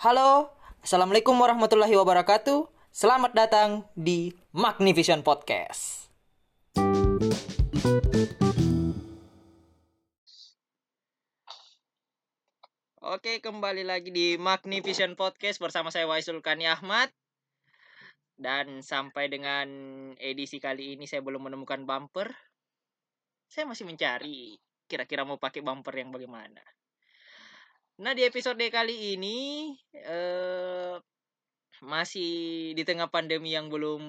Halo, 0.00 0.48
Assalamualaikum 0.80 1.36
warahmatullahi 1.36 1.92
wabarakatuh. 1.92 2.64
Selamat 2.88 3.36
datang 3.36 3.84
di 3.92 4.32
Magnivision 4.48 5.20
Podcast. 5.20 6.08
Oke, 12.96 13.44
kembali 13.44 13.84
lagi 13.84 14.08
di 14.08 14.40
Magnivision 14.40 15.20
Podcast 15.20 15.60
bersama 15.60 15.92
saya 15.92 16.08
Waisul 16.08 16.40
Kani 16.40 16.64
Ahmad. 16.64 17.12
Dan 18.40 18.80
sampai 18.80 19.28
dengan 19.28 19.68
edisi 20.16 20.64
kali 20.64 20.96
ini 20.96 21.04
saya 21.04 21.20
belum 21.20 21.52
menemukan 21.52 21.84
bumper. 21.84 22.32
Saya 23.52 23.68
masih 23.68 23.84
mencari 23.84 24.56
kira-kira 24.88 25.28
mau 25.28 25.36
pakai 25.36 25.60
bumper 25.60 25.92
yang 25.92 26.08
bagaimana. 26.08 26.79
Nah, 28.00 28.16
di 28.16 28.24
episode 28.24 28.64
kali 28.72 29.12
ini 29.20 29.76
eh 29.92 30.96
masih 31.84 32.72
di 32.72 32.80
tengah 32.80 33.12
pandemi 33.12 33.52
yang 33.52 33.68
belum 33.68 34.00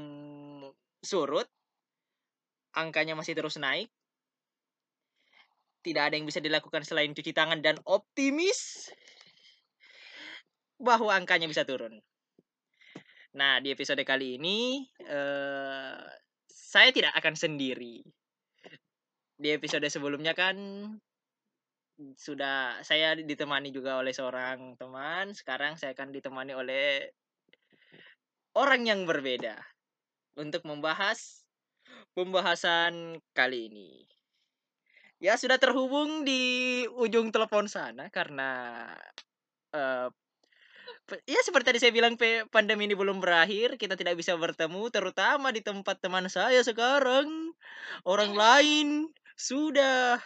surut. 1.04 1.44
Angkanya 2.72 3.20
masih 3.20 3.36
terus 3.36 3.60
naik. 3.60 3.92
Tidak 5.84 6.04
ada 6.08 6.16
yang 6.16 6.24
bisa 6.24 6.40
dilakukan 6.40 6.88
selain 6.88 7.12
cuci 7.12 7.36
tangan 7.36 7.60
dan 7.60 7.76
optimis 7.84 8.88
bahwa 10.80 11.12
angkanya 11.12 11.52
bisa 11.52 11.68
turun. 11.68 12.00
Nah, 13.36 13.60
di 13.60 13.76
episode 13.76 14.00
kali 14.08 14.40
ini 14.40 14.88
eh 15.04 16.00
saya 16.48 16.96
tidak 16.96 17.12
akan 17.20 17.36
sendiri. 17.36 18.08
Di 19.36 19.52
episode 19.52 19.84
sebelumnya 19.92 20.32
kan 20.32 20.56
sudah 22.18 22.82
saya 22.82 23.14
ditemani 23.18 23.70
juga 23.74 24.00
oleh 24.02 24.14
seorang 24.14 24.76
teman. 24.78 25.34
Sekarang 25.34 25.78
saya 25.78 25.94
akan 25.96 26.14
ditemani 26.14 26.54
oleh 26.58 27.10
orang 28.58 28.84
yang 28.88 29.08
berbeda 29.08 29.56
untuk 30.36 30.64
membahas 30.68 31.46
pembahasan 32.16 33.20
kali 33.32 33.72
ini. 33.72 33.92
Ya 35.22 35.38
sudah 35.38 35.62
terhubung 35.62 36.26
di 36.26 36.84
ujung 36.98 37.30
telepon 37.30 37.70
sana 37.70 38.10
karena 38.10 38.90
eh 39.72 40.10
ya 41.28 41.40
seperti 41.44 41.76
tadi 41.76 41.80
saya 41.84 41.94
bilang 41.94 42.16
pandemi 42.50 42.88
ini 42.88 42.96
belum 42.96 43.20
berakhir, 43.20 43.76
kita 43.76 44.00
tidak 44.00 44.16
bisa 44.16 44.34
bertemu 44.40 44.88
terutama 44.90 45.52
di 45.52 45.60
tempat 45.60 46.00
teman 46.00 46.32
saya 46.32 46.64
sekarang. 46.64 47.28
Orang 48.08 48.34
lain 48.34 49.12
sudah 49.36 50.18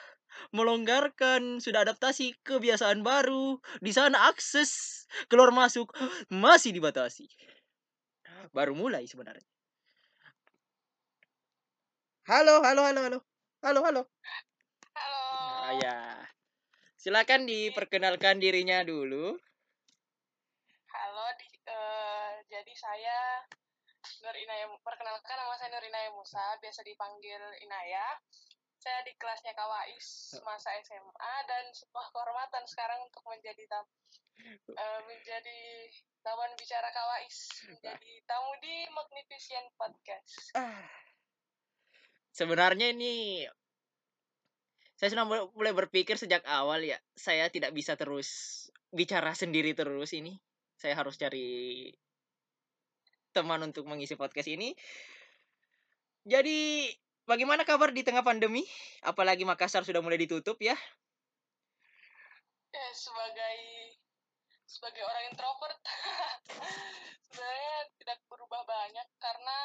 melonggarkan, 0.52 1.60
sudah 1.64 1.84
adaptasi 1.86 2.36
kebiasaan 2.44 3.02
baru. 3.02 3.60
Di 3.80 3.92
sana 3.92 4.30
akses 4.30 5.04
keluar 5.28 5.52
masuk 5.52 5.92
masih 6.32 6.76
dibatasi. 6.76 7.28
Baru 8.56 8.76
mulai 8.78 9.04
sebenarnya. 9.10 9.46
Halo, 12.26 12.64
halo, 12.66 12.82
halo, 12.90 13.02
halo. 13.06 13.20
Halo, 13.62 13.80
halo. 13.86 14.02
Halo. 14.98 15.22
Ah, 15.62 15.74
ya. 15.78 15.98
Silakan 16.98 17.46
diperkenalkan 17.46 18.42
dirinya 18.42 18.82
dulu. 18.82 19.38
Halo, 20.90 21.26
di, 21.38 21.46
eh, 21.70 22.32
jadi 22.50 22.74
saya 22.74 23.46
Nur 24.26 24.34
Inaya, 24.34 24.66
perkenalkan 24.82 25.38
nama 25.38 25.54
saya 25.54 25.70
Nur 25.70 25.86
Inaya 25.86 26.10
Musa, 26.18 26.42
biasa 26.58 26.82
dipanggil 26.82 27.42
Inaya. 27.62 28.18
Saya 28.86 29.02
di 29.02 29.18
kelasnya 29.18 29.50
Kawais 29.58 30.38
masa 30.46 30.70
SMA 30.86 31.34
dan 31.50 31.74
sebuah 31.74 32.06
kehormatan 32.14 32.70
sekarang 32.70 33.02
untuk 33.02 33.26
menjadi 33.26 33.66
tam, 33.66 33.82
eh, 34.78 35.02
menjadi 35.10 35.90
lawan 36.22 36.54
bicara 36.54 36.94
Kawais, 36.94 37.66
menjadi 37.66 38.12
tamu 38.30 38.54
di 38.62 38.86
Magnificent 38.94 39.74
Podcast. 39.74 40.54
Ah. 40.54 40.86
Sebenarnya 42.30 42.94
ini 42.94 43.42
saya 45.02 45.18
sudah 45.18 45.50
mulai 45.58 45.74
berpikir 45.74 46.22
sejak 46.22 46.46
awal 46.46 46.86
ya, 46.86 47.02
saya 47.18 47.50
tidak 47.50 47.74
bisa 47.74 47.98
terus 47.98 48.70
bicara 48.94 49.34
sendiri 49.34 49.74
terus 49.74 50.14
ini. 50.14 50.38
Saya 50.78 50.94
harus 50.94 51.18
cari 51.18 51.90
teman 53.34 53.66
untuk 53.66 53.90
mengisi 53.90 54.14
podcast 54.14 54.46
ini. 54.46 54.78
Jadi, 56.22 56.86
bagaimana 57.26 57.66
kabar 57.66 57.92
di 57.92 58.06
tengah 58.06 58.22
pandemi? 58.22 58.64
Apalagi 59.02 59.44
Makassar 59.44 59.84
sudah 59.84 60.02
mulai 60.02 60.22
ditutup 60.22 60.58
ya. 60.62 60.78
Ya, 62.72 62.88
sebagai 62.94 63.58
sebagai 64.76 65.08
orang 65.08 65.32
introvert 65.32 65.80
sebenarnya 67.26 67.76
tidak 67.96 68.20
berubah 68.28 68.68
banyak 68.68 69.08
karena 69.24 69.58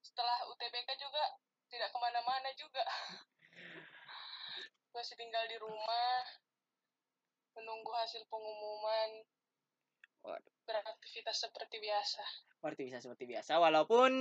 setelah 0.00 0.48
UTBK 0.48 0.96
juga 0.96 1.24
tidak 1.68 1.92
ke 1.92 1.98
mana-mana 2.00 2.48
juga 2.56 2.80
masih 4.96 5.12
tinggal 5.20 5.44
di 5.44 5.60
rumah 5.60 6.24
menunggu 7.52 7.92
hasil 8.00 8.24
pengumuman 8.32 9.28
Waduh. 10.24 10.54
beraktivitas 10.64 11.36
seperti 11.36 11.76
biasa 11.76 12.24
Seperti 12.56 12.80
bisa 12.88 12.98
seperti 13.04 13.24
biasa 13.28 13.60
walaupun 13.60 14.12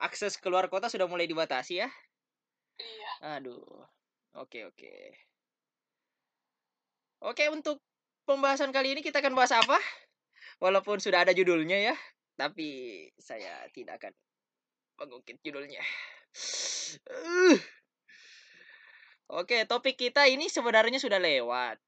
akses 0.00 0.40
keluar 0.40 0.66
kota 0.72 0.88
sudah 0.88 1.04
mulai 1.06 1.28
dibatasi 1.28 1.84
ya. 1.84 1.88
iya 2.80 3.12
Aduh. 3.36 3.84
Oke, 4.38 4.62
oke. 4.64 4.94
Oke, 7.20 7.44
untuk 7.52 7.82
pembahasan 8.24 8.72
kali 8.72 8.96
ini 8.96 9.04
kita 9.04 9.20
akan 9.20 9.36
bahas 9.36 9.52
apa? 9.52 9.76
Walaupun 10.62 11.02
sudah 11.02 11.26
ada 11.26 11.36
judulnya 11.36 11.92
ya, 11.92 11.94
tapi 12.38 13.04
saya 13.20 13.68
tidak 13.76 14.00
akan 14.00 14.12
mengungkit 15.02 15.36
judulnya. 15.44 15.82
Uh. 17.10 17.58
Oke, 19.40 19.62
topik 19.68 20.00
kita 20.00 20.26
ini 20.26 20.48
sebenarnya 20.50 20.98
sudah 20.98 21.20
lewat. 21.20 21.78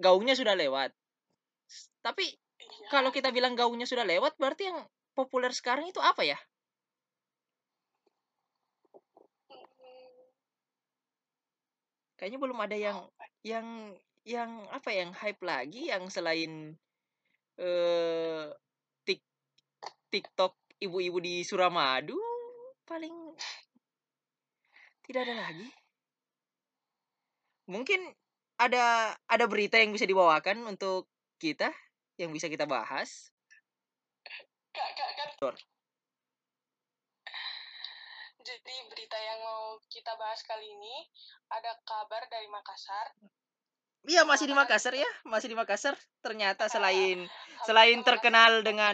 Gaungnya 0.00 0.32
sudah 0.38 0.56
lewat. 0.56 0.94
Tapi 2.00 2.24
iya 2.28 2.88
kalau 2.88 3.10
kita 3.10 3.34
bilang 3.34 3.58
gaungnya 3.58 3.84
sudah 3.84 4.06
lewat, 4.06 4.38
berarti 4.40 4.70
yang 4.72 4.78
populer 5.12 5.52
sekarang 5.52 5.90
itu 5.90 6.00
apa 6.00 6.24
ya? 6.24 6.38
Kayaknya 12.14 12.38
belum 12.38 12.58
ada 12.62 12.76
yang 12.78 12.98
yang 13.42 13.66
yang 14.24 14.50
apa 14.72 14.90
yang 14.94 15.10
hype 15.12 15.42
lagi 15.44 15.92
yang 15.92 16.08
selain 16.08 16.72
eh 17.60 18.46
tik 19.04 19.20
TikTok 20.08 20.56
ibu-ibu 20.80 21.18
di 21.20 21.44
Suramadu 21.44 22.16
paling 22.88 23.36
tidak 25.04 25.28
ada 25.28 25.34
lagi. 25.36 25.68
Mungkin 27.68 28.00
ada 28.56 29.12
ada 29.28 29.44
berita 29.44 29.76
yang 29.76 29.92
bisa 29.92 30.08
dibawakan 30.08 30.64
untuk 30.64 31.10
kita 31.36 31.74
yang 32.16 32.30
bisa 32.30 32.48
kita 32.48 32.64
bahas. 32.64 33.28
kak 34.72 34.90
kak. 34.96 35.73
Jadi 38.44 38.74
berita 38.92 39.16
yang 39.16 39.40
mau 39.40 39.80
kita 39.88 40.12
bahas 40.20 40.44
kali 40.44 40.68
ini 40.68 41.08
ada 41.48 41.72
kabar 41.88 42.28
dari 42.28 42.46
Makassar 42.52 43.16
Iya 44.04 44.28
masih 44.28 44.44
di 44.44 44.52
Makassar 44.52 44.92
ya, 44.92 45.08
masih 45.24 45.48
di 45.48 45.56
Makassar. 45.56 45.96
Ternyata 46.20 46.68
selain 46.68 47.24
selain 47.64 48.04
terkenal 48.04 48.60
dengan 48.60 48.92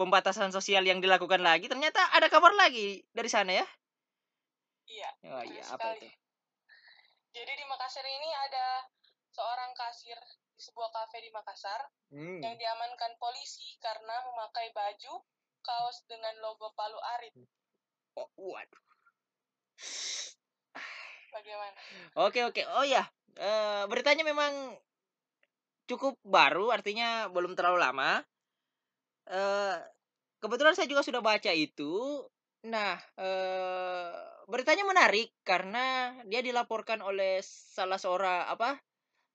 pembatasan 0.00 0.48
sosial 0.48 0.80
yang 0.88 1.04
dilakukan 1.04 1.44
lagi, 1.44 1.68
ternyata 1.68 2.00
ada 2.08 2.32
kabar 2.32 2.56
lagi 2.56 3.04
dari 3.12 3.28
sana 3.28 3.52
ya. 3.52 3.66
iya 4.88 5.12
Oh 5.28 5.44
iya, 5.44 5.60
apa 5.68 5.92
sekali. 5.92 6.08
itu? 6.08 6.08
Jadi 7.36 7.52
di 7.52 7.64
Makassar 7.68 8.00
ini 8.08 8.30
ada 8.48 8.88
seorang 9.28 9.76
kasir 9.76 10.16
di 10.56 10.62
sebuah 10.64 10.88
kafe 10.88 11.20
di 11.20 11.28
Makassar 11.28 11.84
Hmm. 12.08 12.40
yang 12.40 12.56
diamankan 12.56 13.20
polisi 13.20 13.76
karena 13.82 14.24
memakai 14.24 14.72
baju 14.72 15.20
kaos 15.60 16.00
dengan 16.08 16.32
logo 16.40 16.72
Palu 16.72 16.96
Arit. 17.18 17.36
Oh, 18.14 18.28
waduh. 18.38 18.82
Bagaimana? 21.34 21.78
Oke 22.14 22.40
oke. 22.46 22.62
Oh 22.78 22.86
ya, 22.86 23.02
eh, 23.38 23.82
beritanya 23.90 24.22
memang 24.22 24.52
cukup 25.90 26.16
baru, 26.24 26.70
artinya 26.72 27.26
belum 27.28 27.58
terlalu 27.58 27.78
lama. 27.82 28.22
Eh, 29.28 29.76
kebetulan 30.38 30.74
saya 30.76 30.86
juga 30.86 31.02
sudah 31.02 31.20
baca 31.24 31.50
itu. 31.50 32.22
Nah, 32.70 32.96
eh, 33.20 34.12
beritanya 34.48 34.84
menarik 34.86 35.32
karena 35.44 36.14
dia 36.30 36.40
dilaporkan 36.40 37.00
oleh 37.04 37.40
salah 37.44 37.98
seorang 38.00 38.48
apa? 38.48 38.78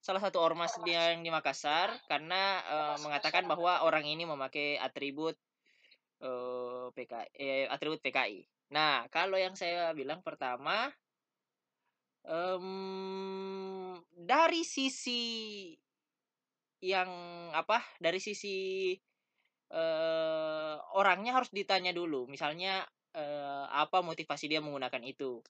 Salah 0.00 0.24
satu 0.24 0.40
ormas 0.40 0.72
dia 0.80 1.12
yang 1.12 1.20
di 1.20 1.28
Makassar 1.28 1.92
karena 2.08 2.64
Ormas 2.64 3.04
mengatakan 3.04 3.44
bahwa 3.44 3.84
orang 3.84 4.08
ini 4.08 4.24
memakai 4.24 4.80
atribut 4.80 5.36
eh 6.24 6.86
PKI, 6.96 7.28
eh, 7.36 7.64
atribut 7.68 8.00
PKI. 8.00 8.40
Nah, 8.70 9.06
kalau 9.10 9.34
yang 9.38 9.54
saya 9.58 9.90
bilang 9.98 10.22
pertama 10.22 10.90
em, 12.26 12.66
dari 14.14 14.62
sisi 14.62 15.22
yang 16.80 17.10
apa 17.52 17.84
dari 18.00 18.16
sisi 18.22 18.56
eh 19.70 20.76
orangnya 20.98 21.32
harus 21.38 21.50
ditanya 21.54 21.92
dulu. 21.94 22.26
Misalnya 22.30 22.82
eh, 23.14 23.66
apa 23.70 24.02
motivasi 24.02 24.46
dia 24.50 24.60
menggunakan 24.62 25.02
itu? 25.06 25.42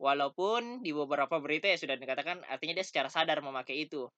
Walaupun 0.00 0.82
di 0.84 0.90
beberapa 0.92 1.36
berita 1.40 1.68
ya 1.68 1.78
sudah 1.80 1.96
dikatakan 1.96 2.44
artinya 2.48 2.74
dia 2.80 2.86
secara 2.86 3.08
sadar 3.12 3.38
memakai 3.44 3.86
itu. 3.88 4.08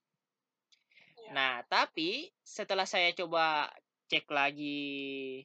Iya. 1.24 1.30
nah 1.32 1.54
tapi 1.66 2.28
setelah 2.44 2.84
saya 2.84 3.10
coba 3.16 3.72
cek 4.12 4.28
lagi 4.28 5.40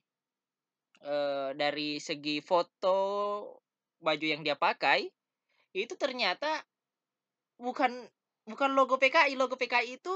eh, 1.04 1.50
dari 1.56 2.00
segi 2.00 2.40
foto 2.44 2.98
baju 4.00 4.26
yang 4.26 4.42
dia 4.48 4.56
pakai 4.56 5.08
itu 5.76 5.94
ternyata 6.00 6.64
bukan 7.60 7.92
bukan 8.48 8.70
logo 8.74 8.96
PKI 8.98 9.36
logo 9.38 9.56
PKI 9.60 10.00
itu 10.00 10.16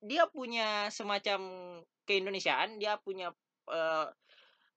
dia 0.00 0.24
punya 0.30 0.88
semacam 0.88 1.40
keindonesiaan 2.08 2.80
dia 2.80 2.96
punya 3.02 3.34
eh, 3.68 4.06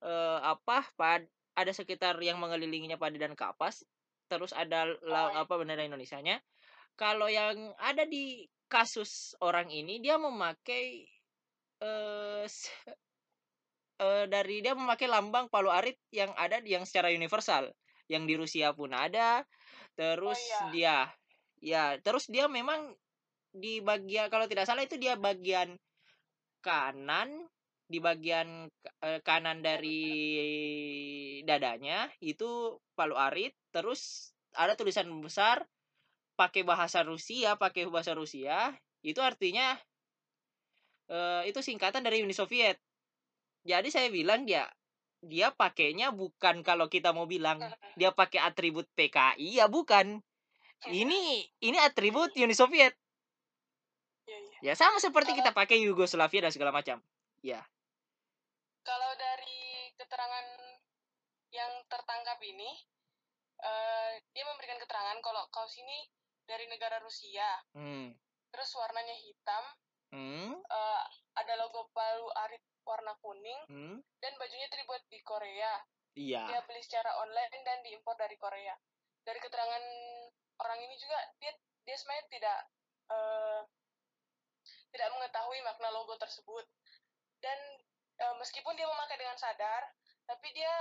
eh, 0.03 0.39
apa 0.43 0.83
pad 0.99 1.23
ada 1.53 1.71
sekitar 1.71 2.17
yang 2.19 2.41
mengelilinginya 2.41 2.97
padi 2.97 3.21
dan 3.21 3.37
kapas 3.37 3.85
terus 4.27 4.51
ada 4.57 4.89
la- 5.05 5.29
Oh, 5.29 5.31
iya. 5.37 5.41
apa 5.45 5.53
bendera 5.61 5.85
Indonesianya 5.85 6.41
kalau 6.97 7.29
yang 7.29 7.73
ada 7.77 8.03
di 8.09 8.45
kasus 8.69 9.37
orang 9.41 9.69
ini 9.69 10.01
dia 10.01 10.17
memakai 10.17 11.05
eh, 11.81 12.45
eh, 13.99 14.25
dari 14.29 14.63
dia 14.63 14.73
memakai 14.73 15.05
lambang 15.09 15.49
Palu 15.51 15.69
Arit 15.69 15.99
yang 16.09 16.31
ada 16.37 16.61
di- 16.63 16.73
yang 16.73 16.85
secara 16.87 17.13
universal. 17.13 17.69
Yang 18.09 18.23
di 18.27 18.33
Rusia 18.35 18.67
pun 18.75 18.91
ada 18.91 19.45
terus 19.93 20.41
iya. 20.41 20.61
dia 20.73 20.97
ya 21.63 21.83
terus 22.01 22.27
dia 22.27 22.49
memang 22.49 22.91
di 23.53 23.79
bagian 23.79 24.27
kalau 24.27 24.49
tidak 24.49 24.65
salah 24.65 24.83
itu 24.83 24.97
dia 24.97 25.13
bagian 25.13 25.77
kanan 26.65 27.29
di 27.85 28.01
bagian 28.01 28.65
eh, 29.05 29.19
kanan 29.21 29.61
dari 29.61 30.01
dadanya 31.45 32.09
itu 32.19 32.81
Palu 32.97 33.13
Arit 33.13 33.53
terus 33.69 34.33
ada 34.57 34.73
tulisan 34.73 35.07
besar 35.21 35.61
pakai 36.33 36.65
bahasa 36.65 37.05
Rusia 37.05 37.53
pakai 37.55 37.85
bahasa 37.89 38.17
Rusia. 38.17 38.73
Itu 39.05 39.21
artinya 39.21 39.77
eh, 41.11 41.43
itu 41.49 41.59
singkatan 41.61 42.01
dari 42.01 42.25
Uni 42.25 42.33
Soviet 42.33 42.79
jadi 43.63 43.87
saya 43.87 44.07
bilang 44.07 44.43
dia 44.43 44.67
dia 45.23 45.49
pakainya 45.49 46.11
bukan 46.11 46.61
kalau 46.61 46.91
kita 46.91 47.15
mau 47.15 47.23
bilang 47.23 47.63
dia 47.95 48.11
pakai 48.19 48.43
atribut 48.43 48.87
PKI 48.93 49.59
ya 49.59 49.71
bukan 49.71 50.19
ini 50.87 51.19
ini 51.67 51.77
atribut 51.79 52.35
Uni 52.35 52.53
Soviet 52.53 52.93
Iya, 54.23 54.39
iya. 54.39 54.57
ya 54.63 54.73
sama 54.73 55.03
seperti 55.03 55.35
Kalau- 55.35 55.39
kita 55.43 55.51
pakai 55.51 55.83
Yugoslavia 55.83 56.47
dan 56.47 56.53
segala 56.55 56.71
macam 56.71 57.03
Kalau 58.83 59.11
dari 59.15 59.91
keterangan 59.95 60.47
yang 61.51 61.71
tertangkap 61.87 62.35
ini, 62.43 62.67
eh, 63.59 64.11
dia 64.31 64.43
memberikan 64.43 64.75
keterangan 64.75 65.15
kalau 65.19 65.47
kaos 65.47 65.71
ini 65.75 66.03
dari 66.43 66.67
negara 66.67 66.99
Rusia, 66.99 67.47
hmm. 67.71 68.11
terus 68.51 68.75
warnanya 68.75 69.15
hitam, 69.15 69.63
Hmm. 70.11 70.51
eh, 70.59 71.03
ada 71.33 71.53
logo 71.55 71.87
Palu 71.91 72.27
Arit 72.43 72.59
warna 72.83 73.13
kuning, 73.19 73.59
Hmm. 73.67 73.97
dan 74.19 74.33
bajunya 74.37 74.67
itu 74.67 74.77
dibuat 74.77 75.03
di 75.07 75.19
Korea. 75.23 75.79
iya 76.13 76.45
Dia 76.45 76.61
beli 76.67 76.83
secara 76.83 77.17
online 77.17 77.63
dan 77.65 77.81
diimpor 77.81 78.13
dari 78.13 78.37
Korea. 78.37 78.75
Dari 79.23 79.39
keterangan 79.39 79.83
orang 80.61 80.79
ini 80.83 80.95
juga 80.99 81.17
dia 81.41 81.51
dia 81.83 81.95
sebenarnya 81.97 82.25
tidak 82.29 82.59
eh, 83.09 83.61
tidak 84.93 85.09
mengetahui 85.17 85.59
makna 85.65 85.89
logo 85.89 86.13
tersebut. 86.15 86.65
Dan 87.41 87.59
eh, 88.19 88.35
meskipun 88.37 88.77
dia 88.77 88.85
memakai 88.85 89.17
dengan 89.17 89.35
sadar, 89.35 89.89
tapi 90.29 90.53
dia 90.53 90.71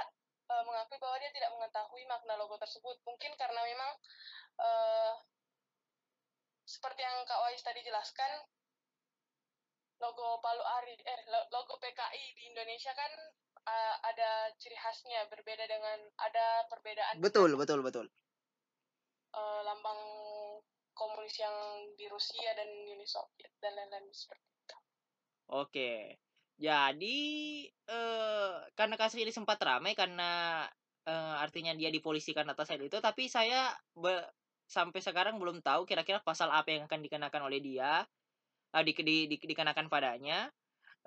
eh, 0.53 0.63
mengakui 0.69 1.01
bahwa 1.01 1.17
dia 1.17 1.33
tidak 1.33 1.51
mengetahui 1.55 2.05
makna 2.05 2.35
logo 2.37 2.61
tersebut. 2.61 3.01
Mungkin 3.09 3.33
karena 3.41 3.61
memang 3.65 3.91
eh, 4.61 5.13
seperti 6.63 7.03
yang 7.03 7.25
Kak 7.27 7.41
Wais 7.43 7.63
tadi 7.65 7.81
jelaskan, 7.83 8.47
logo 10.03 10.43
Palu 10.43 10.65
Arit, 10.83 10.99
eh 11.07 11.21
lo- 11.31 11.49
logo 11.55 11.79
PKI 11.79 12.35
di 12.35 12.43
Indonesia 12.51 12.91
kan 12.93 13.13
eh, 13.71 13.95
ada 14.03 14.51
ciri 14.59 14.75
khasnya 14.75 15.31
berbeda 15.31 15.65
dengan 15.71 15.99
ada 16.19 16.67
perbedaan 16.67 17.23
betul 17.23 17.55
betul 17.55 17.81
betul 17.87 18.07
eh, 19.33 19.61
lambang 19.63 20.01
komunis 20.93 21.39
yang 21.39 21.55
di 21.97 22.05
Rusia 22.11 22.53
dan 22.59 22.69
Uni 22.69 23.07
Soviet 23.07 23.55
dan 23.63 23.73
lain-lain 23.79 24.11
seperti 24.13 24.45
itu. 24.45 24.77
Oke. 25.49 26.19
Jadi 26.61 27.19
eh 27.91 28.53
karena 28.79 28.95
kasus 29.01 29.19
ini 29.19 29.33
sempat 29.35 29.59
ramai 29.63 29.95
karena 29.97 30.67
eh, 31.09 31.35
artinya 31.43 31.73
dia 31.75 31.89
dipolisikan 31.91 32.47
atas 32.51 32.71
hal 32.75 32.83
itu, 32.83 32.99
tapi 33.03 33.27
saya 33.27 33.73
sampai 34.67 35.01
sekarang 35.05 35.37
belum 35.37 35.61
tahu 35.61 35.85
kira-kira 35.85 36.19
pasal 36.25 36.49
apa 36.49 36.69
yang 36.73 36.83
akan 36.89 37.01
dikenakan 37.05 37.43
oleh 37.51 37.61
dia, 37.61 38.07
eh, 38.75 38.83
di, 38.87 38.93
di- 38.97 39.27
di- 39.31 39.49
dikenakan 39.51 39.87
padanya. 39.93 40.49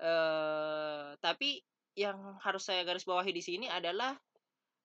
Eh 0.00 1.16
tapi 1.20 1.60
yang 1.96 2.36
harus 2.44 2.62
saya 2.68 2.84
garis 2.84 3.04
bawahi 3.08 3.32
di 3.32 3.42
sini 3.44 3.66
adalah 3.70 4.12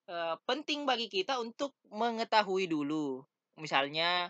eh, 0.09 0.35
penting 0.47 0.85
bagi 0.89 1.07
kita 1.11 1.37
untuk 1.41 1.75
mengetahui 1.91 2.65
dulu, 2.71 3.21
misalnya 3.59 4.29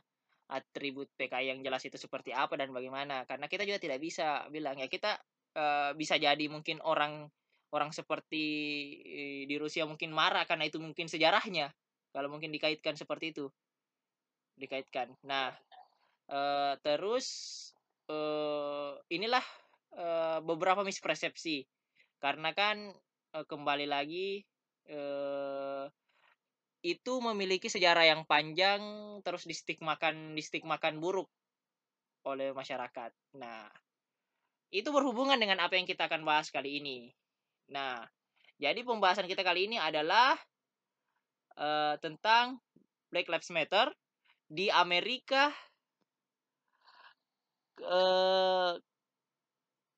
atribut 0.51 1.07
PKI 1.15 1.48
yang 1.56 1.59
jelas 1.63 1.83
itu 1.88 1.95
seperti 1.95 2.36
apa 2.36 2.59
dan 2.59 2.75
bagaimana, 2.75 3.24
karena 3.30 3.48
kita 3.48 3.63
juga 3.63 3.80
tidak 3.80 4.00
bisa 4.03 4.45
bilang 4.51 4.75
ya 4.80 4.88
kita 4.92 5.18
eh, 5.56 5.92
bisa 5.95 6.15
jadi 6.19 6.45
mungkin 6.51 6.80
orang 6.83 7.27
orang 7.71 7.92
seperti 7.95 8.45
di 9.48 9.56
Rusia 9.56 9.88
mungkin 9.88 10.12
marah 10.12 10.44
karena 10.50 10.68
itu 10.68 10.77
mungkin 10.80 11.07
sejarahnya 11.07 11.71
kalau 12.12 12.27
mungkin 12.27 12.51
dikaitkan 12.51 12.95
seperti 13.00 13.31
itu 13.36 13.48
dikaitkan 14.59 15.15
nah 15.25 15.51
eh, 16.30 16.74
terus 16.86 17.25
eh, 18.12 18.92
inilah 19.16 19.46
eh, 19.96 20.40
beberapa 20.44 20.84
mispersepsi 20.84 21.63
karena 22.19 22.52
kan 22.52 22.92
eh, 23.36 23.46
kembali 23.48 23.88
lagi 23.88 24.44
eh, 24.92 25.86
itu 26.81 27.13
memiliki 27.24 27.72
sejarah 27.72 28.04
yang 28.10 28.22
panjang 28.28 28.81
terus 29.24 29.48
distigmakan 29.48 30.36
distigmakan 30.36 31.00
buruk 31.00 31.30
oleh 32.28 32.52
masyarakat 32.52 33.13
nah 33.38 33.69
itu 34.72 34.88
berhubungan 34.90 35.36
dengan 35.36 35.60
apa 35.60 35.75
yang 35.75 35.84
kita 35.84 36.08
akan 36.08 36.24
bahas 36.24 36.48
kali 36.48 36.80
ini. 36.80 37.12
Nah, 37.75 38.08
jadi 38.56 38.80
pembahasan 38.88 39.27
kita 39.27 39.44
kali 39.44 39.68
ini 39.68 39.77
adalah 39.77 40.39
eh, 41.60 41.96
tentang 42.00 42.63
Black 43.12 43.27
Lives 43.27 43.51
Matter 43.51 43.91
di 44.48 44.72
Amerika 44.72 45.51
eh, 47.82 48.74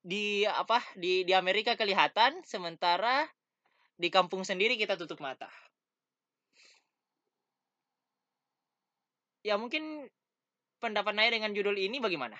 di 0.03 0.43
apa 0.43 0.83
di 0.99 1.23
di 1.23 1.31
Amerika 1.31 1.79
kelihatan 1.79 2.43
sementara 2.43 3.23
di 3.95 4.11
kampung 4.11 4.43
sendiri 4.43 4.75
kita 4.75 4.99
tutup 4.99 5.23
mata. 5.23 5.47
Ya 9.43 9.59
mungkin 9.59 10.07
pendapat 10.79 11.15
Naya 11.15 11.31
dengan 11.31 11.51
judul 11.51 11.75
ini 11.75 11.99
bagaimana? 11.99 12.35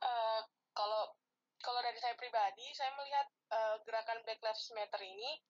Eh, 0.00 0.40
kalau 0.76 1.12
kalau 1.60 1.80
dari 1.82 1.98
saya 2.00 2.16
pribadi, 2.16 2.68
saya 2.76 2.92
melihat 2.96 3.26
eh, 3.52 3.76
gerakan 3.84 4.20
Black 4.24 4.40
Lives 4.44 4.72
Matter 4.76 5.02
ini 5.04 5.40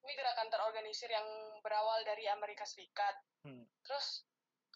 ini 0.00 0.12
gerakan 0.16 0.48
terorganisir 0.48 1.12
yang 1.12 1.28
berawal 1.60 2.00
dari 2.08 2.24
Amerika 2.32 2.64
Serikat. 2.64 3.16
Hmm. 3.44 3.68
Terus 3.84 4.24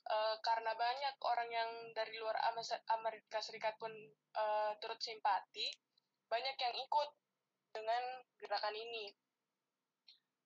eh, 0.04 0.36
karena 0.40 0.72
banyak 0.76 1.14
orang 1.24 1.48
yang 1.50 1.70
dari 1.96 2.16
luar 2.20 2.36
Amerika 2.92 3.40
Serikat 3.40 3.76
pun 3.80 3.90
eh, 3.90 4.72
turut 4.80 5.00
simpati, 5.00 5.68
banyak 6.28 6.56
yang 6.56 6.74
ikut 6.76 7.10
dengan 7.74 8.22
gerakan 8.38 8.76
ini. 8.76 9.12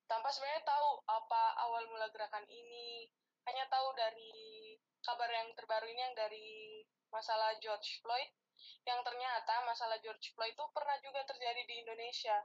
Tanpa 0.08 0.32
sebenarnya 0.32 0.64
tahu 0.64 1.04
apa 1.04 1.42
awal 1.68 1.84
mula 1.92 2.08
gerakan 2.08 2.46
ini, 2.48 3.12
hanya 3.44 3.68
tahu 3.68 3.92
dari 3.92 4.72
kabar 5.04 5.28
yang 5.28 5.52
terbaru 5.52 5.86
ini 5.88 6.00
yang 6.00 6.16
dari 6.16 6.80
masalah 7.12 7.56
George 7.60 8.00
Floyd 8.00 8.28
yang 8.84 9.00
ternyata 9.06 9.62
masalah 9.64 10.00
George 10.02 10.34
Floyd 10.34 10.50
itu 10.52 10.64
pernah 10.74 10.98
juga 10.98 11.22
terjadi 11.28 11.62
di 11.62 11.74
Indonesia. 11.84 12.36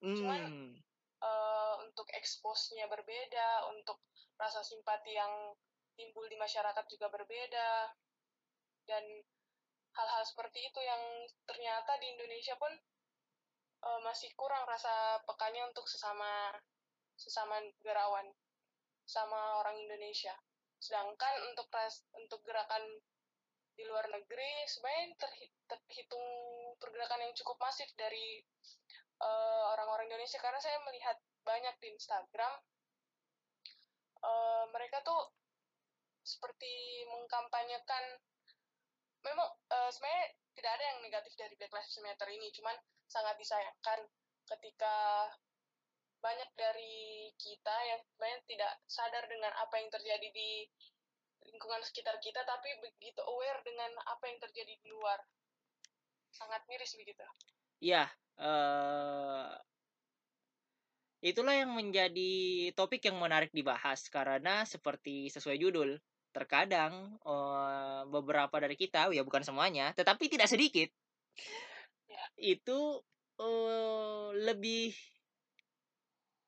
Cuman, 0.00 0.42
Hmm. 0.46 0.72
Eh, 1.20 1.74
untuk 1.84 2.08
expose-nya 2.16 2.88
berbeda, 2.88 3.68
untuk 3.68 4.00
rasa 4.40 4.64
simpati 4.64 5.12
yang 5.12 5.52
timbul 6.00 6.24
di 6.32 6.40
masyarakat 6.40 6.84
juga 6.88 7.12
berbeda, 7.12 7.92
dan 8.88 9.04
hal-hal 9.92 10.22
seperti 10.24 10.64
itu 10.64 10.80
yang 10.80 11.28
ternyata 11.44 12.00
di 12.00 12.16
Indonesia 12.16 12.56
pun 12.56 12.72
eh, 13.84 14.00
masih 14.00 14.32
kurang 14.32 14.64
rasa 14.64 15.20
pekanya 15.28 15.68
untuk 15.68 15.84
sesama 15.84 16.56
sesama 17.20 17.60
negarawan, 17.60 18.32
sama 19.04 19.60
orang 19.60 19.76
Indonesia. 19.76 20.32
Sedangkan 20.80 21.52
untuk 21.52 21.68
ras, 21.68 22.00
untuk 22.16 22.40
gerakan 22.48 22.80
di 23.76 23.84
luar 23.84 24.08
negeri 24.08 24.64
sebenarnya 24.64 25.16
terhi- 25.20 25.52
terhitung 25.68 26.26
pergerakan 26.80 27.28
yang 27.28 27.34
cukup 27.36 27.60
masif 27.60 27.88
dari 27.96 28.40
eh, 29.20 29.64
orang-orang 29.76 30.08
Indonesia 30.08 30.40
karena 30.40 30.60
saya 30.60 30.80
melihat 30.84 31.20
banyak 31.44 31.76
di 31.80 31.92
Instagram 31.92 32.52
eh, 34.24 34.64
mereka 34.72 35.04
tuh 35.04 35.39
seperti 36.22 37.04
mengkampanyekan 37.08 38.20
memang 39.24 39.48
eh, 39.68 39.90
sebenarnya 39.92 40.26
tidak 40.56 40.72
ada 40.76 40.84
yang 40.84 40.98
negatif 41.04 41.32
dari 41.36 41.54
Black 41.56 41.72
Lives 41.72 42.00
Matter 42.00 42.28
ini 42.32 42.48
cuman 42.52 42.76
sangat 43.10 43.36
disayangkan 43.40 44.00
ketika 44.46 45.28
banyak 46.20 46.50
dari 46.52 47.32
kita 47.40 47.76
yang 47.88 48.00
sebenarnya 48.04 48.40
tidak 48.44 48.72
sadar 48.84 49.24
dengan 49.24 49.52
apa 49.56 49.74
yang 49.80 49.88
terjadi 49.88 50.28
di 50.30 50.68
lingkungan 51.48 51.80
sekitar 51.80 52.20
kita 52.20 52.44
tapi 52.44 52.68
begitu 52.84 53.20
aware 53.24 53.64
dengan 53.64 53.90
apa 54.04 54.28
yang 54.28 54.38
terjadi 54.38 54.76
di 54.76 54.88
luar. 54.92 55.18
Sangat 56.30 56.62
miris 56.68 56.92
begitu. 56.94 57.24
Iya, 57.80 58.04
eh 58.36 59.48
itulah 61.20 61.52
yang 61.52 61.76
menjadi 61.76 62.32
topik 62.72 63.04
yang 63.04 63.20
menarik 63.20 63.52
dibahas 63.52 64.08
karena 64.08 64.64
seperti 64.64 65.28
sesuai 65.28 65.60
judul, 65.60 66.00
terkadang 66.32 67.20
eh, 67.24 68.02
beberapa 68.08 68.56
dari 68.56 68.76
kita, 68.76 69.12
ya 69.12 69.22
bukan 69.24 69.44
semuanya, 69.44 69.92
tetapi 69.92 70.32
tidak 70.32 70.48
sedikit, 70.48 70.88
itu 72.40 72.78
eh, 73.40 74.28
lebih 74.48 74.96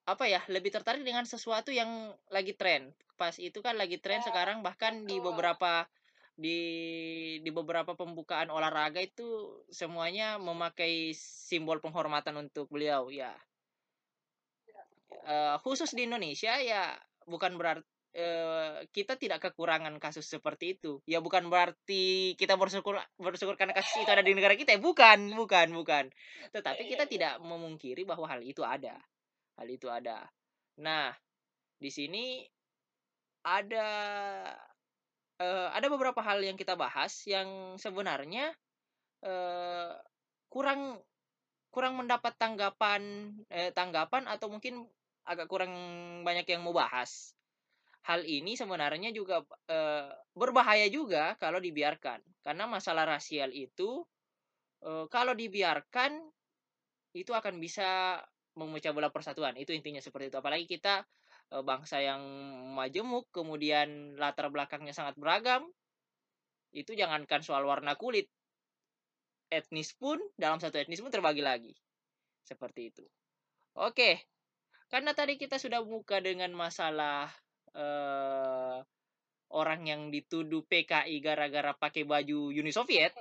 apa 0.03 0.25
ya, 0.27 0.41
lebih 0.51 0.75
tertarik 0.75 1.07
dengan 1.07 1.29
sesuatu 1.29 1.71
yang 1.71 2.11
lagi 2.33 2.57
tren. 2.57 2.91
Pas 3.15 3.39
itu 3.39 3.63
kan 3.63 3.79
lagi 3.79 4.03
tren 4.03 4.19
Ya, 4.25 4.27
sekarang 4.33 4.65
bahkan 4.67 5.07
di 5.07 5.23
beberapa 5.23 5.87
di 6.33 6.59
di 7.45 7.51
beberapa 7.53 7.93
pembukaan 7.93 8.49
olahraga 8.49 9.05
itu 9.05 9.53
semuanya 9.69 10.41
memakai 10.41 11.13
simbol 11.15 11.79
penghormatan 11.85 12.49
untuk 12.49 12.73
beliau 12.73 13.13
ya 13.13 13.37
Eh, 15.23 15.57
khusus 15.63 15.95
di 15.95 16.11
Indonesia 16.11 16.59
ya 16.59 16.99
bukan 17.31 17.55
berarti 17.55 17.87
eh, 18.13 18.83
kita 18.91 19.15
tidak 19.15 19.39
kekurangan 19.51 19.95
kasus 20.03 20.27
seperti 20.27 20.75
itu. 20.79 20.99
Ya 21.07 21.23
bukan 21.23 21.47
berarti 21.47 22.35
kita 22.35 22.59
bersyukur 22.59 22.99
bersyukur 23.17 23.55
karena 23.55 23.73
kasus 23.73 24.03
itu 24.03 24.11
ada 24.11 24.27
di 24.27 24.35
negara 24.35 24.59
kita 24.59 24.75
ya 24.75 24.81
bukan 24.83 25.31
bukan 25.39 25.71
bukan. 25.79 26.05
Tetapi 26.51 26.83
kita 26.91 27.07
tidak 27.07 27.39
memungkiri 27.39 28.03
bahwa 28.03 28.27
hal 28.27 28.43
itu 28.43 28.67
ada. 28.67 28.99
Hal 29.55 29.69
itu 29.71 29.87
ada. 29.87 30.27
Nah 30.83 31.15
di 31.79 31.91
sini 31.95 32.43
ada 33.47 33.89
eh, 35.39 35.69
ada 35.71 35.87
beberapa 35.87 36.19
hal 36.19 36.43
yang 36.43 36.59
kita 36.59 36.75
bahas 36.75 37.15
yang 37.31 37.79
sebenarnya 37.79 38.51
eh, 39.23 39.95
kurang 40.51 40.99
kurang 41.71 41.95
mendapat 41.97 42.35
tanggapan 42.37 43.33
eh, 43.49 43.71
tanggapan 43.71 44.27
atau 44.29 44.51
mungkin 44.53 44.85
agak 45.27 45.47
kurang 45.47 45.73
banyak 46.27 46.47
yang 46.49 46.63
mau 46.65 46.75
bahas. 46.75 47.35
Hal 48.03 48.27
ini 48.27 48.59
sebenarnya 48.59 49.15
juga 49.15 49.47
eh, 49.71 50.11
berbahaya 50.35 50.91
juga 50.91 51.39
kalau 51.39 51.63
dibiarkan. 51.63 52.19
Karena 52.43 52.65
masalah 52.67 53.07
rasial 53.07 53.55
itu 53.55 54.03
eh, 54.83 55.07
kalau 55.07 55.33
dibiarkan 55.39 56.19
itu 57.13 57.31
akan 57.31 57.61
bisa 57.63 58.19
memecah 58.59 58.91
belah 58.91 59.13
persatuan. 59.15 59.55
Itu 59.55 59.71
intinya 59.71 60.03
seperti 60.03 60.35
itu. 60.35 60.39
Apalagi 60.43 60.67
kita 60.67 61.07
eh, 61.55 61.63
bangsa 61.63 62.03
yang 62.03 62.23
majemuk, 62.75 63.31
kemudian 63.31 64.19
latar 64.19 64.51
belakangnya 64.51 64.95
sangat 64.97 65.15
beragam. 65.15 65.71
Itu 66.73 66.97
jangankan 66.97 67.45
soal 67.45 67.69
warna 67.69 67.95
kulit, 68.01 68.33
etnis 69.53 69.93
pun 69.93 70.17
dalam 70.41 70.57
satu 70.57 70.81
etnis 70.81 71.05
pun 71.05 71.13
terbagi 71.13 71.45
lagi. 71.45 71.77
Seperti 72.43 72.89
itu. 72.89 73.05
Oke, 73.77 74.25
karena 74.93 75.17
tadi 75.17 75.41
kita 75.41 75.57
sudah 75.57 75.81
buka 75.81 76.21
dengan 76.21 76.53
masalah 76.53 77.33
eh, 77.73 78.77
orang 79.49 79.81
yang 79.89 80.13
dituduh 80.13 80.61
PKI 80.69 81.17
gara-gara 81.25 81.73
pakai 81.73 82.05
baju 82.05 82.53
Uni 82.53 82.69
Soviet. 82.69 83.17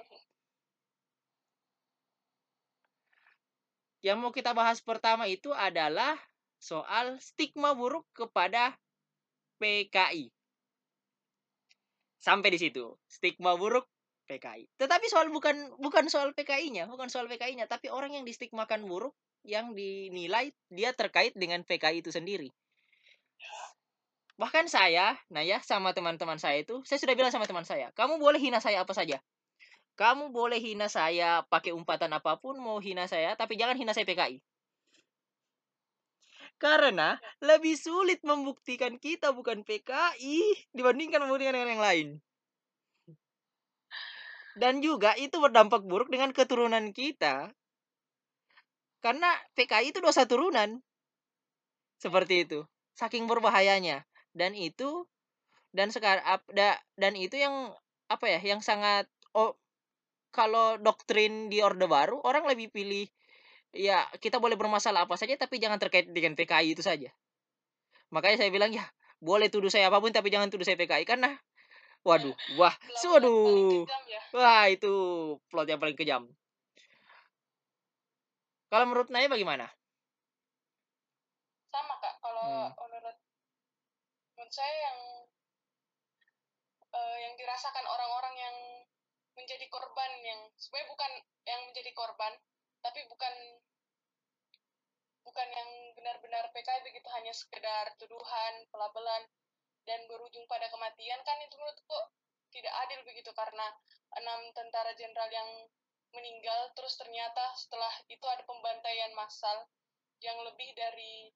Yang 4.04 4.18
mau 4.20 4.36
kita 4.36 4.52
bahas 4.52 4.84
pertama 4.84 5.32
itu 5.32 5.56
adalah 5.56 6.20
soal 6.60 7.16
stigma 7.24 7.72
buruk 7.72 8.04
kepada 8.12 8.76
PKI. 9.64 10.28
Sampai 12.20 12.52
di 12.52 12.60
situ, 12.60 13.00
stigma 13.08 13.56
buruk 13.56 13.88
PKI. 14.28 14.68
Tetapi 14.76 15.06
soal 15.08 15.32
bukan 15.32 15.56
bukan 15.80 16.12
soal 16.12 16.36
PKI-nya, 16.36 16.92
bukan 16.92 17.08
soal 17.08 17.32
PKI-nya, 17.32 17.72
tapi 17.72 17.88
orang 17.88 18.18
yang 18.18 18.28
distigmakan 18.28 18.84
buruk 18.84 19.16
yang 19.42 19.74
dinilai 19.74 20.54
dia 20.70 20.94
terkait 20.94 21.34
dengan 21.34 21.66
PKI 21.66 22.06
itu 22.06 22.14
sendiri. 22.14 22.50
Bahkan 24.42 24.66
saya, 24.66 25.14
nah 25.30 25.46
ya 25.46 25.62
sama 25.62 25.94
teman-teman 25.94 26.42
saya 26.42 26.66
itu, 26.66 26.82
saya 26.82 26.98
sudah 26.98 27.14
bilang 27.14 27.30
sama 27.30 27.46
teman 27.46 27.62
saya, 27.62 27.94
kamu 27.94 28.18
boleh 28.18 28.42
hina 28.42 28.58
saya 28.58 28.82
apa 28.82 28.94
saja. 28.98 29.22
Kamu 30.00 30.34
boleh 30.34 30.58
hina 30.58 30.90
saya 30.90 31.46
pakai 31.46 31.78
umpatan 31.78 32.10
apa 32.10 32.42
pun, 32.42 32.58
mau 32.58 32.82
hina 32.82 33.06
saya, 33.06 33.38
tapi 33.38 33.54
jangan 33.54 33.78
hina 33.78 33.94
saya 33.94 34.08
PKI. 34.08 34.42
Karena 36.58 37.18
lebih 37.42 37.74
sulit 37.78 38.22
membuktikan 38.26 38.98
kita 38.98 39.34
bukan 39.34 39.62
PKI 39.62 40.70
dibandingkan 40.74 41.22
membuktikan 41.26 41.58
dengan 41.58 41.74
yang 41.78 41.84
lain. 41.86 42.08
Dan 44.58 44.84
juga 44.84 45.16
itu 45.22 45.38
berdampak 45.38 45.86
buruk 45.86 46.10
dengan 46.10 46.34
keturunan 46.34 46.92
kita. 46.92 47.50
Karena 49.02 49.30
PKI 49.58 49.92
itu 49.92 50.00
dosa 50.00 50.30
turunan. 50.30 50.80
Seperti 51.98 52.46
itu. 52.46 52.64
Saking 52.94 53.26
berbahayanya. 53.26 54.06
Dan 54.32 54.54
itu 54.54 55.10
dan 55.72 55.90
sekarang 55.90 56.24
dan 57.00 57.14
itu 57.16 57.36
yang 57.40 57.74
apa 58.12 58.26
ya, 58.28 58.40
yang 58.44 58.60
sangat 58.60 59.08
oh 59.32 59.56
kalau 60.32 60.80
doktrin 60.80 61.52
di 61.52 61.60
Orde 61.60 61.88
Baru 61.88 62.20
orang 62.24 62.48
lebih 62.48 62.72
pilih 62.72 63.08
ya 63.72 64.04
kita 64.20 64.40
boleh 64.40 64.60
bermasalah 64.60 65.08
apa 65.08 65.16
saja 65.16 65.36
tapi 65.40 65.60
jangan 65.60 65.80
terkait 65.80 66.08
dengan 66.12 66.36
PKI 66.36 66.76
itu 66.76 66.84
saja. 66.84 67.12
Makanya 68.12 68.44
saya 68.44 68.52
bilang 68.52 68.72
ya 68.72 68.84
boleh 69.24 69.48
tuduh 69.48 69.72
saya 69.72 69.88
apa 69.88 70.04
pun 70.04 70.12
tapi 70.12 70.28
jangan 70.34 70.52
tuduh 70.52 70.68
saya 70.68 70.76
PKI 70.76 71.08
karena 71.08 71.40
waduh 72.02 72.34
wah 72.58 72.74
waduh 73.06 73.86
ya. 74.10 74.22
wah 74.34 74.66
itu 74.68 74.94
plot 75.48 75.68
yang 75.72 75.80
paling 75.80 75.96
kejam. 75.96 76.28
Kalau 78.72 78.88
menurut 78.88 79.12
Naya 79.12 79.28
bagaimana? 79.28 79.68
Sama 81.68 82.00
kak, 82.00 82.24
kalau 82.24 82.72
Hmm. 82.72 82.72
menurut 82.88 83.18
menurut 84.40 84.54
saya 84.56 84.76
yang 84.88 85.00
eh, 86.96 87.18
yang 87.28 87.34
dirasakan 87.36 87.84
orang-orang 87.84 88.36
yang 88.40 88.56
menjadi 89.36 89.68
korban 89.68 90.12
yang 90.24 90.40
sebenarnya 90.56 90.88
bukan 90.88 91.12
yang 91.48 91.62
menjadi 91.68 91.92
korban, 91.92 92.34
tapi 92.80 93.04
bukan 93.12 93.34
bukan 95.28 95.48
yang 95.52 95.70
benar-benar 95.96 96.48
PKI 96.56 96.82
begitu 96.88 97.08
hanya 97.12 97.36
sekedar 97.36 97.92
tuduhan, 98.00 98.54
pelabelan 98.72 99.28
dan 99.84 100.00
berujung 100.08 100.48
pada 100.48 100.72
kematian 100.72 101.20
kan 101.28 101.38
itu 101.44 101.56
menurutku 101.60 102.00
tidak 102.52 102.74
adil 102.88 103.00
begitu 103.04 103.32
karena 103.36 103.68
enam 104.20 104.52
tentara 104.56 104.92
jenderal 104.96 105.30
yang 105.32 105.50
meninggal 106.12 106.72
terus 106.76 107.00
ternyata 107.00 107.56
setelah 107.56 107.92
itu 108.12 108.24
ada 108.28 108.44
pembantaian 108.44 109.12
massal 109.16 109.68
yang 110.22 110.38
lebih 110.46 110.70
dari 110.76 111.32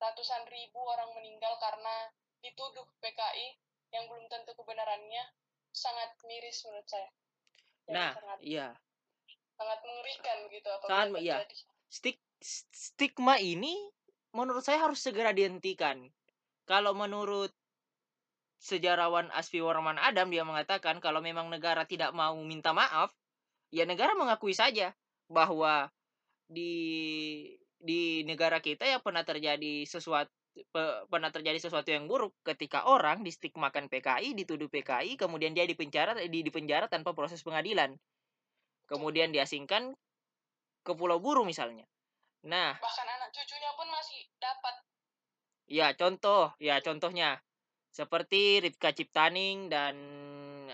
ratusan 0.00 0.48
ribu 0.48 0.80
orang 0.80 1.12
meninggal 1.16 1.54
karena 1.60 2.10
dituduh 2.40 2.88
PKI 3.04 3.60
yang 3.92 4.08
belum 4.08 4.26
tentu 4.32 4.56
kebenarannya 4.56 5.24
sangat 5.70 6.10
miris 6.24 6.64
menurut 6.66 6.88
saya. 6.88 7.10
Dan 7.84 7.94
Nah, 7.94 8.12
sangat, 8.16 8.38
iya. 8.42 8.68
sangat 9.54 9.80
mengerikan 9.84 10.36
begitu 10.48 10.68
apa 10.72 10.84
Sangat, 10.88 11.20
iya. 11.20 11.36
Stik, 11.90 12.18
stigma 12.72 13.36
ini 13.42 13.76
menurut 14.32 14.62
saya 14.62 14.86
harus 14.88 15.02
segera 15.02 15.34
dihentikan. 15.34 16.06
Kalau 16.64 16.94
menurut 16.94 17.50
sejarawan 18.60 19.32
Asfi 19.32 19.58
Warman 19.58 19.96
Adam 19.98 20.28
dia 20.28 20.44
mengatakan 20.44 21.00
kalau 21.00 21.24
memang 21.24 21.48
negara 21.48 21.82
tidak 21.88 22.14
mau 22.14 22.36
minta 22.40 22.70
maaf, 22.70 23.10
ya 23.70 23.86
negara 23.86 24.14
mengakui 24.18 24.54
saja 24.54 24.94
bahwa 25.30 25.88
di 26.50 26.74
di 27.80 28.26
negara 28.28 28.60
kita 28.60 28.84
ya 28.84 28.98
pernah 29.00 29.24
terjadi 29.24 29.86
sesuatu 29.88 30.28
pernah 31.08 31.30
terjadi 31.30 31.56
sesuatu 31.62 31.88
yang 31.94 32.10
buruk 32.10 32.34
ketika 32.42 32.84
orang 32.90 33.22
distigmakan 33.22 33.86
PKI, 33.86 34.34
dituduh 34.34 34.66
PKI, 34.66 35.14
kemudian 35.14 35.54
dia 35.54 35.64
dipenjara 35.64 36.18
di 36.18 36.42
dipenjara 36.42 36.90
tanpa 36.90 37.14
proses 37.14 37.40
pengadilan. 37.46 37.94
Kemudian 38.90 39.30
diasingkan 39.30 39.94
ke 40.82 40.92
Pulau 40.98 41.22
Buru 41.22 41.46
misalnya. 41.46 41.86
Nah, 42.42 42.74
bahkan 42.82 43.06
anak 43.06 43.30
cucunya 43.30 43.70
pun 43.78 43.88
masih 43.94 44.20
dapat. 44.42 44.74
Ya, 45.70 45.94
contoh, 45.94 46.50
ya 46.58 46.82
contohnya 46.82 47.38
seperti 47.94 48.58
Ripka 48.58 48.90
Ciptaning 48.90 49.70
dan 49.70 49.94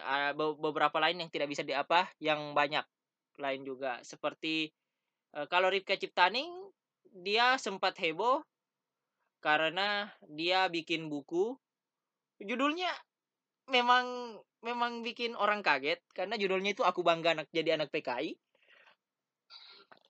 uh, 0.07 0.33
beberapa 0.57 0.97
lain 1.03 1.27
yang 1.27 1.31
tidak 1.35 1.51
bisa 1.51 1.67
di 1.67 1.75
apa 1.75 2.07
yang 2.23 2.55
banyak 2.55 2.87
lain 3.43 3.67
juga. 3.67 3.99
Seperti 4.07 4.71
uh, 5.35 5.51
kalau 5.51 5.69
Ripka 5.69 5.99
Ciptaning 5.99 6.49
dia 7.11 7.59
sempat 7.59 7.99
heboh 7.99 8.47
karena 9.43 10.15
dia 10.31 10.71
bikin 10.71 11.11
buku. 11.11 11.59
Judulnya 12.39 12.89
memang 13.67 14.39
memang 14.63 15.03
bikin 15.03 15.35
orang 15.35 15.61
kaget 15.67 15.99
karena 16.15 16.39
judulnya 16.39 16.73
itu 16.73 16.87
aku 16.87 17.03
bangga 17.03 17.35
anak 17.35 17.51
jadi 17.51 17.75
anak 17.79 17.91
PKI 17.91 18.39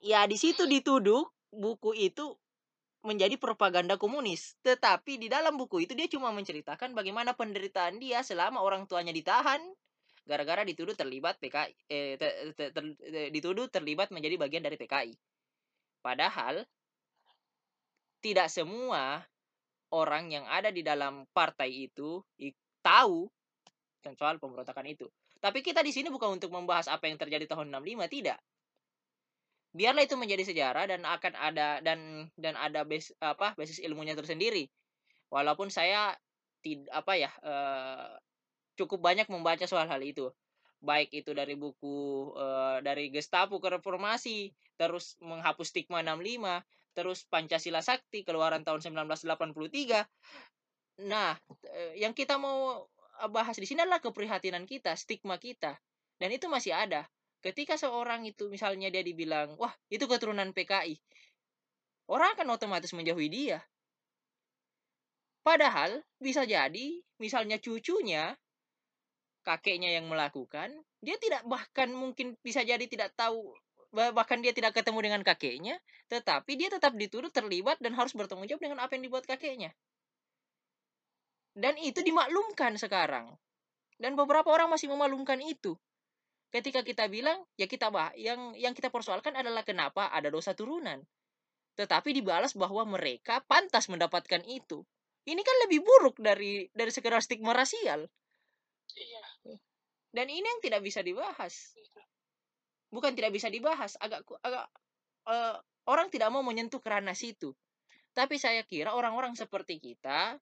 ya 0.04 0.24
di 0.28 0.36
situ 0.36 0.68
dituduh 0.68 1.24
buku 1.50 1.96
itu 1.96 2.36
menjadi 3.06 3.38
propaganda 3.38 3.94
komunis. 3.94 4.58
Tetapi 4.66 5.22
di 5.22 5.30
dalam 5.30 5.54
buku 5.54 5.86
itu 5.86 5.94
dia 5.94 6.10
cuma 6.10 6.34
menceritakan 6.34 6.92
bagaimana 6.92 7.38
penderitaan 7.38 8.02
dia 8.02 8.26
selama 8.26 8.60
orang 8.60 8.90
tuanya 8.90 9.14
ditahan 9.14 9.62
gara-gara 10.26 10.66
dituduh 10.66 10.92
terlibat 10.98 11.38
PKI 11.38 11.70
eh, 11.86 12.14
ter, 12.18 12.52
ter, 12.58 12.68
ter, 12.74 12.84
dituduh 13.30 13.70
terlibat 13.70 14.10
menjadi 14.10 14.36
bagian 14.36 14.62
dari 14.66 14.74
PKI. 14.74 15.14
Padahal 16.02 16.66
tidak 18.20 18.50
semua 18.50 19.22
orang 19.94 20.34
yang 20.34 20.44
ada 20.50 20.74
di 20.74 20.82
dalam 20.82 21.24
partai 21.30 21.86
itu 21.86 22.18
tahu 22.82 23.30
soal 24.18 24.38
pemberontakan 24.38 24.86
itu. 24.86 25.06
Tapi 25.38 25.62
kita 25.62 25.82
di 25.82 25.94
sini 25.94 26.10
bukan 26.10 26.38
untuk 26.38 26.50
membahas 26.50 26.90
apa 26.90 27.06
yang 27.06 27.18
terjadi 27.18 27.46
tahun 27.46 27.70
65, 27.70 28.06
tidak 28.10 28.38
biarlah 29.76 30.08
itu 30.08 30.16
menjadi 30.16 30.42
sejarah 30.48 30.88
dan 30.88 31.04
akan 31.04 31.32
ada 31.36 31.84
dan 31.84 32.32
dan 32.40 32.56
ada 32.56 32.88
base 32.88 33.12
apa 33.20 33.52
basis 33.60 33.76
ilmunya 33.84 34.16
tersendiri 34.16 34.72
walaupun 35.28 35.68
saya 35.68 36.16
tidak 36.64 36.88
apa 36.96 37.12
ya 37.20 37.30
uh, 37.44 38.16
cukup 38.76 39.00
banyak 39.02 39.26
membaca 39.32 39.64
soal 39.64 39.88
hal 39.88 40.00
itu. 40.04 40.30
Baik 40.84 41.10
itu 41.10 41.32
dari 41.32 41.56
buku 41.56 42.30
uh, 42.36 42.78
dari 42.84 43.08
Gestapo 43.08 43.58
ke 43.58 43.72
reformasi 43.80 44.52
terus 44.76 45.16
menghapus 45.24 45.72
stigma 45.72 46.04
65 46.04 46.62
terus 46.96 47.24
Pancasila 47.28 47.80
Sakti 47.84 48.24
keluaran 48.24 48.64
tahun 48.64 48.80
1983 49.04 50.04
nah 50.96 51.36
yang 51.92 52.16
kita 52.16 52.40
mau 52.40 52.88
bahas 53.28 53.60
di 53.60 53.68
sini 53.68 53.84
adalah 53.84 54.00
keprihatinan 54.00 54.64
kita 54.64 54.96
stigma 54.96 55.36
kita 55.36 55.76
dan 56.16 56.28
itu 56.32 56.48
masih 56.48 56.72
ada. 56.72 57.04
Ketika 57.44 57.76
seorang 57.76 58.24
itu 58.24 58.48
misalnya 58.48 58.88
dia 58.88 59.04
dibilang 59.04 59.60
wah 59.60 59.72
itu 59.92 60.08
keturunan 60.08 60.56
PKI 60.56 60.96
orang 62.08 62.32
akan 62.38 62.56
otomatis 62.56 62.96
menjauhi 62.96 63.28
dia. 63.28 63.60
Padahal 65.44 66.02
bisa 66.18 66.42
jadi 66.42 67.04
misalnya 67.22 67.60
cucunya 67.62 68.34
kakeknya 69.46 69.94
yang 69.94 70.10
melakukan 70.10 70.74
dia 70.98 71.14
tidak 71.22 71.46
bahkan 71.46 71.94
mungkin 71.94 72.34
bisa 72.42 72.66
jadi 72.66 72.82
tidak 72.90 73.14
tahu 73.14 73.54
bahkan 73.94 74.42
dia 74.42 74.50
tidak 74.50 74.74
ketemu 74.74 74.98
dengan 75.06 75.22
kakeknya 75.22 75.78
tetapi 76.10 76.58
dia 76.58 76.68
tetap 76.70 76.94
dituduh 76.94 77.30
terlibat 77.30 77.78
dan 77.82 77.94
harus 77.98 78.14
bertanggung 78.14 78.46
jawab 78.46 78.62
dengan 78.62 78.78
apa 78.82 78.94
yang 78.94 79.10
dibuat 79.10 79.26
kakeknya. 79.26 79.74
Dan 81.56 81.74
itu 81.80 82.04
dimaklumkan 82.04 82.76
sekarang. 82.76 83.32
Dan 83.96 84.12
beberapa 84.14 84.52
orang 84.52 84.68
masih 84.68 84.92
memaklumkan 84.92 85.40
itu. 85.40 85.74
Ketika 86.52 86.86
kita 86.86 87.10
bilang 87.10 87.42
ya 87.58 87.66
kita 87.66 87.90
bah 87.90 88.14
yang 88.14 88.54
yang 88.54 88.76
kita 88.76 88.92
persoalkan 88.92 89.34
adalah 89.34 89.66
kenapa 89.66 90.12
ada 90.14 90.30
dosa 90.30 90.54
turunan. 90.54 91.02
Tetapi 91.74 92.14
dibalas 92.14 92.54
bahwa 92.54 92.86
mereka 92.86 93.42
pantas 93.50 93.90
mendapatkan 93.90 94.44
itu. 94.46 94.86
Ini 95.26 95.42
kan 95.42 95.56
lebih 95.66 95.82
buruk 95.82 96.22
dari 96.22 96.70
dari 96.70 96.92
sekedar 96.94 97.18
stigma 97.18 97.50
rasial. 97.50 98.06
Iya. 98.94 99.25
Dan 100.16 100.32
ini 100.32 100.42
yang 100.48 100.62
tidak 100.64 100.80
bisa 100.80 101.04
dibahas 101.04 101.76
bukan 102.88 103.12
tidak 103.12 103.36
bisa 103.36 103.52
dibahas 103.52 104.00
agak 104.00 104.24
agak 104.40 104.64
uh, 105.28 105.60
orang 105.84 106.08
tidak 106.08 106.32
mau 106.32 106.40
menyentuh 106.40 106.80
kerana 106.80 107.12
situ 107.12 107.52
tapi 108.16 108.40
saya 108.40 108.64
kira 108.64 108.96
orang-orang 108.96 109.36
seperti 109.36 109.76
kita 109.76 110.40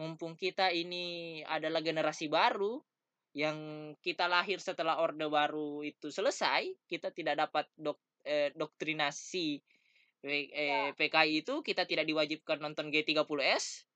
mumpung 0.00 0.32
kita 0.40 0.72
ini 0.72 1.38
adalah 1.44 1.84
generasi 1.84 2.32
baru 2.32 2.80
yang 3.36 3.92
kita 4.02 4.26
lahir 4.26 4.58
setelah 4.58 4.98
Orde 4.98 5.30
Baru 5.30 5.86
itu 5.86 6.10
selesai, 6.10 6.66
kita 6.90 7.14
tidak 7.14 7.38
dapat 7.46 7.66
dok, 7.78 7.98
eh, 8.26 8.50
doktrinasi 8.58 9.62
eh, 10.26 10.46
ya. 10.50 10.80
PKI 10.98 11.46
itu, 11.46 11.62
kita 11.62 11.86
tidak 11.86 12.10
diwajibkan 12.10 12.58
nonton 12.58 12.90
G30S. 12.90 13.86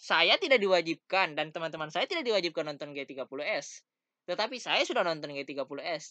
Saya 0.00 0.40
tidak 0.40 0.64
diwajibkan 0.64 1.36
dan 1.36 1.52
teman-teman 1.52 1.92
saya 1.92 2.08
tidak 2.08 2.24
diwajibkan 2.24 2.72
nonton 2.72 2.96
G30S. 2.96 3.84
Tetapi 4.24 4.56
saya 4.56 4.80
sudah 4.88 5.04
nonton 5.04 5.28
G30S. 5.36 6.04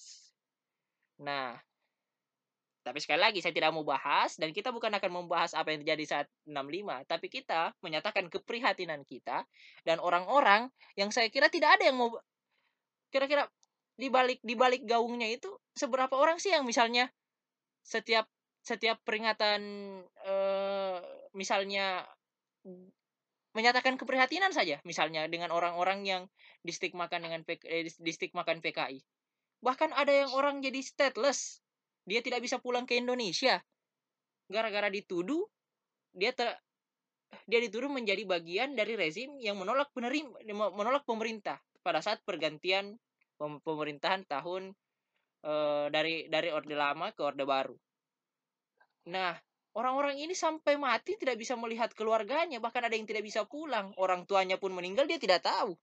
Nah, 1.25 1.57
tapi 2.85 3.01
sekali 3.01 3.19
lagi 3.19 3.41
saya 3.41 3.51
tidak 3.51 3.73
mau 3.73 3.81
bahas 3.83 4.37
dan 4.37 4.53
kita 4.53 4.69
bukan 4.69 4.93
akan 4.93 5.11
membahas 5.11 5.57
apa 5.57 5.73
yang 5.73 5.83
terjadi 5.83 6.05
saat 6.05 6.27
65, 6.47 7.09
tapi 7.09 7.27
kita 7.27 7.73
menyatakan 7.83 8.29
keprihatinan 8.29 9.03
kita 9.09 9.43
dan 9.83 9.97
orang-orang 9.99 10.69
yang 10.93 11.09
saya 11.09 11.27
kira 11.33 11.49
tidak 11.49 11.81
ada 11.81 11.89
yang 11.89 11.97
mau 11.97 12.13
kira-kira 13.09 13.49
di 13.99 14.07
balik 14.07 14.39
di 14.45 14.55
balik 14.55 14.87
gaungnya 14.87 15.27
itu 15.27 15.49
seberapa 15.75 16.13
orang 16.15 16.39
sih 16.39 16.55
yang 16.55 16.63
misalnya 16.63 17.11
setiap 17.83 18.29
setiap 18.63 19.01
peringatan 19.03 19.59
eh, 20.23 20.99
misalnya 21.35 22.07
menyatakan 23.57 23.97
keprihatinan 23.97 24.53
saja 24.53 24.77
misalnya 24.85 25.25
dengan 25.25 25.49
orang-orang 25.49 26.05
yang 26.05 26.23
distigmakan 26.61 27.25
dengan 27.25 27.41
eh, 27.47 27.89
distigmakan 28.01 28.61
PKI 28.61 29.01
bahkan 29.59 29.91
ada 29.95 30.11
yang 30.11 30.31
orang 30.31 30.63
jadi 30.63 30.79
stateless. 30.79 31.59
Dia 32.07 32.23
tidak 32.23 32.41
bisa 32.41 32.57
pulang 32.57 32.87
ke 32.87 32.97
Indonesia. 32.97 33.59
Gara-gara 34.49 34.89
dituduh 34.89 35.45
dia 36.15 36.33
ter 36.33 36.49
dia 37.45 37.61
dituduh 37.61 37.93
menjadi 37.93 38.25
bagian 38.25 38.73
dari 38.73 38.97
rezim 38.97 39.37
yang 39.37 39.53
menolak 39.61 39.93
penerima 39.93 40.33
menolak 40.73 41.05
pemerintah 41.05 41.61
pada 41.85 42.01
saat 42.01 42.25
pergantian 42.25 42.97
pemerintahan 43.37 44.25
tahun 44.25 44.73
e, 45.45 45.53
dari 45.93 46.25
dari 46.33 46.49
orde 46.49 46.73
lama 46.73 47.13
ke 47.13 47.21
orde 47.21 47.45
baru. 47.45 47.77
Nah, 49.13 49.37
orang-orang 49.79 50.19
ini 50.19 50.35
sampai 50.35 50.75
mati 50.75 51.15
tidak 51.15 51.39
bisa 51.39 51.55
melihat 51.55 51.95
keluarganya, 51.95 52.59
bahkan 52.59 52.83
ada 52.83 52.99
yang 52.99 53.07
tidak 53.07 53.23
bisa 53.23 53.47
pulang. 53.47 53.95
Orang 53.95 54.27
tuanya 54.27 54.59
pun 54.59 54.75
meninggal 54.75 55.07
dia 55.07 55.15
tidak 55.15 55.47
tahu. 55.47 55.79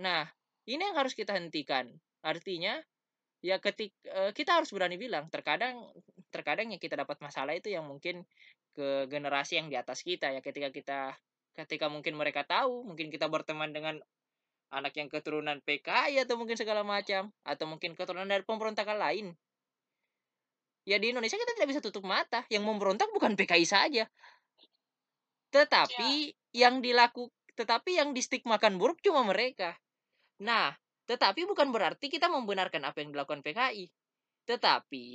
Nah, 0.00 0.24
ini 0.64 0.80
yang 0.80 0.96
harus 0.96 1.12
kita 1.12 1.36
hentikan. 1.36 1.92
Artinya, 2.24 2.80
ya 3.44 3.60
ketik 3.60 3.92
uh, 4.08 4.32
kita 4.32 4.56
harus 4.56 4.72
berani 4.72 4.96
bilang 4.96 5.28
terkadang 5.28 5.84
terkadang 6.32 6.72
yang 6.72 6.80
kita 6.80 6.96
dapat 6.96 7.20
masalah 7.20 7.52
itu 7.52 7.68
yang 7.68 7.84
mungkin 7.84 8.24
ke 8.72 9.04
generasi 9.12 9.60
yang 9.60 9.68
di 9.68 9.76
atas 9.76 10.00
kita 10.00 10.32
ya 10.32 10.40
ketika 10.40 10.72
kita 10.72 11.00
ketika 11.52 11.92
mungkin 11.92 12.16
mereka 12.16 12.48
tahu 12.48 12.88
mungkin 12.88 13.12
kita 13.12 13.28
berteman 13.28 13.76
dengan 13.76 14.00
anak 14.72 14.96
yang 14.96 15.12
keturunan 15.12 15.60
PKI 15.60 16.24
atau 16.24 16.40
mungkin 16.40 16.56
segala 16.56 16.82
macam 16.82 17.30
atau 17.44 17.68
mungkin 17.68 17.92
keturunan 17.92 18.26
dari 18.26 18.42
pemberontakan 18.48 18.96
lain 18.96 19.36
ya 20.84 20.96
di 21.00 21.12
Indonesia 21.12 21.36
kita 21.36 21.52
tidak 21.56 21.68
bisa 21.74 21.80
tutup 21.80 22.04
mata 22.04 22.44
yang 22.52 22.64
memberontak 22.64 23.08
bukan 23.12 23.36
PKI 23.36 23.66
saja 23.66 24.04
tetapi 25.50 26.32
ya. 26.52 26.68
yang 26.68 26.84
dilaku 26.84 27.28
tetapi 27.54 28.00
yang 28.00 28.12
distigmakan 28.12 28.76
buruk 28.76 29.00
cuma 29.00 29.24
mereka 29.24 29.76
nah 30.38 30.76
tetapi 31.04 31.44
bukan 31.44 31.68
berarti 31.68 32.08
kita 32.08 32.32
membenarkan 32.32 32.80
apa 32.88 33.04
yang 33.04 33.12
dilakukan 33.12 33.44
PKI. 33.44 33.92
Tetapi 34.48 35.06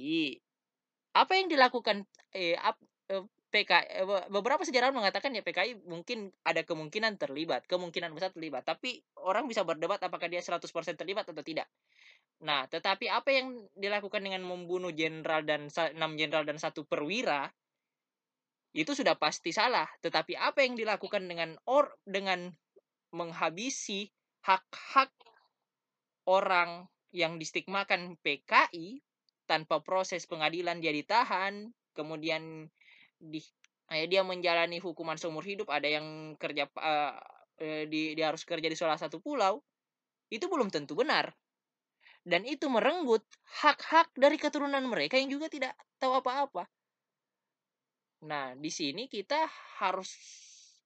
apa 1.18 1.34
yang 1.34 1.50
dilakukan 1.50 2.06
eh, 2.34 2.54
ap, 2.58 2.78
eh 3.10 3.26
PKI 3.50 4.06
eh, 4.06 4.06
beberapa 4.30 4.62
sejarawan 4.62 4.94
mengatakan 4.94 5.34
ya 5.34 5.42
PKI 5.42 5.82
mungkin 5.90 6.30
ada 6.46 6.62
kemungkinan 6.62 7.18
terlibat, 7.18 7.66
kemungkinan 7.66 8.14
besar 8.14 8.30
terlibat, 8.30 8.62
tapi 8.62 9.02
orang 9.26 9.50
bisa 9.50 9.66
berdebat 9.66 9.98
apakah 10.06 10.30
dia 10.30 10.42
100% 10.46 10.70
terlibat 10.94 11.26
atau 11.26 11.42
tidak. 11.42 11.66
Nah, 12.40 12.72
tetapi 12.72 13.12
apa 13.12 13.36
yang 13.36 13.68
dilakukan 13.76 14.24
dengan 14.24 14.48
membunuh 14.48 14.96
jenderal 14.96 15.44
dan 15.44 15.68
enam 15.96 16.16
jenderal 16.16 16.48
dan 16.48 16.56
satu 16.56 16.88
perwira 16.88 17.52
itu 18.72 18.96
sudah 18.96 19.20
pasti 19.20 19.52
salah. 19.52 19.88
Tetapi 20.00 20.40
apa 20.40 20.64
yang 20.64 20.80
dilakukan 20.80 21.28
dengan 21.28 21.60
or 21.68 21.92
dengan 22.08 22.48
menghabisi 23.12 24.08
hak-hak 24.46 25.12
orang 26.30 26.88
yang 27.10 27.42
distigmakan 27.42 28.16
PKI 28.22 29.02
tanpa 29.50 29.82
proses 29.82 30.30
pengadilan 30.30 30.78
dia 30.78 30.94
ditahan, 30.94 31.74
kemudian 31.98 32.70
di 33.18 33.42
eh, 33.90 34.06
dia 34.06 34.22
menjalani 34.22 34.78
hukuman 34.78 35.18
seumur 35.18 35.42
hidup, 35.42 35.74
ada 35.74 35.90
yang 35.90 36.38
kerja 36.38 36.70
uh, 36.78 37.18
di 37.90 38.14
dia 38.14 38.30
harus 38.30 38.46
kerja 38.46 38.70
di 38.70 38.78
salah 38.78 38.96
satu 38.96 39.18
pulau, 39.18 39.60
itu 40.30 40.46
belum 40.46 40.70
tentu 40.70 40.94
benar. 40.94 41.34
Dan 42.30 42.46
itu 42.46 42.70
merenggut 42.70 43.26
hak-hak 43.66 44.14
dari 44.14 44.38
keturunan 44.38 44.86
mereka 44.86 45.18
yang 45.18 45.34
juga 45.34 45.50
tidak 45.50 45.74
tahu 45.98 46.22
apa-apa. 46.22 46.70
Nah, 48.30 48.54
di 48.54 48.70
sini 48.70 49.10
kita 49.10 49.50
harus 49.82 50.14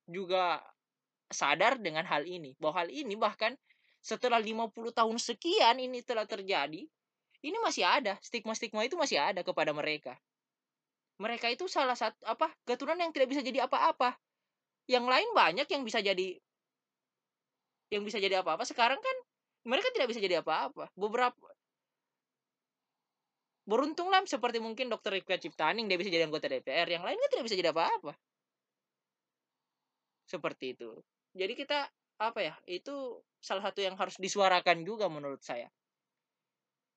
juga 0.08 0.64
sadar 1.28 1.84
dengan 1.84 2.08
hal 2.08 2.24
ini 2.24 2.56
bahwa 2.64 2.88
hal 2.88 2.90
ini 2.94 3.20
bahkan 3.20 3.60
setelah 4.00 4.40
50 4.40 4.72
tahun 4.96 5.18
sekian 5.20 5.84
ini 5.84 6.00
telah 6.00 6.24
terjadi 6.24 6.88
ini 7.44 7.58
masih 7.60 7.84
ada 7.84 8.16
stigma-stigma 8.24 8.88
itu 8.88 8.96
masih 8.96 9.20
ada 9.20 9.44
kepada 9.44 9.76
mereka. 9.76 10.16
Mereka 11.20 11.52
itu 11.52 11.68
salah 11.68 12.00
satu 12.00 12.24
apa 12.24 12.56
keturunan 12.64 13.04
yang 13.04 13.12
tidak 13.12 13.36
bisa 13.36 13.44
jadi 13.44 13.68
apa-apa. 13.68 14.16
Yang 14.88 15.06
lain 15.12 15.30
banyak 15.36 15.68
yang 15.68 15.84
bisa 15.84 16.00
jadi 16.00 16.40
yang 17.92 18.08
bisa 18.08 18.24
jadi 18.24 18.40
apa-apa. 18.40 18.64
Sekarang 18.64 18.98
kan 19.04 19.18
mereka 19.64 19.88
tidak 19.96 20.12
bisa 20.12 20.20
jadi 20.20 20.44
apa-apa. 20.44 20.92
Beberapa 20.96 21.48
beruntunglah 23.64 24.20
seperti 24.28 24.60
mungkin 24.60 24.92
dokter 24.92 25.16
Rifka 25.16 25.40
Ciptaning 25.40 25.88
dia 25.88 25.96
bisa 25.96 26.12
jadi 26.12 26.28
anggota 26.28 26.52
DPR 26.52 26.84
yang 26.84 27.04
lain 27.08 27.16
kan 27.16 27.30
tidak 27.32 27.46
bisa 27.48 27.56
jadi 27.56 27.72
apa-apa. 27.72 28.12
Seperti 30.28 30.76
itu. 30.76 31.00
Jadi 31.32 31.54
kita 31.56 31.88
apa 32.20 32.40
ya 32.44 32.54
itu 32.68 33.24
salah 33.40 33.64
satu 33.72 33.80
yang 33.84 33.96
harus 33.96 34.20
disuarakan 34.20 34.84
juga 34.84 35.08
menurut 35.08 35.40
saya. 35.40 35.72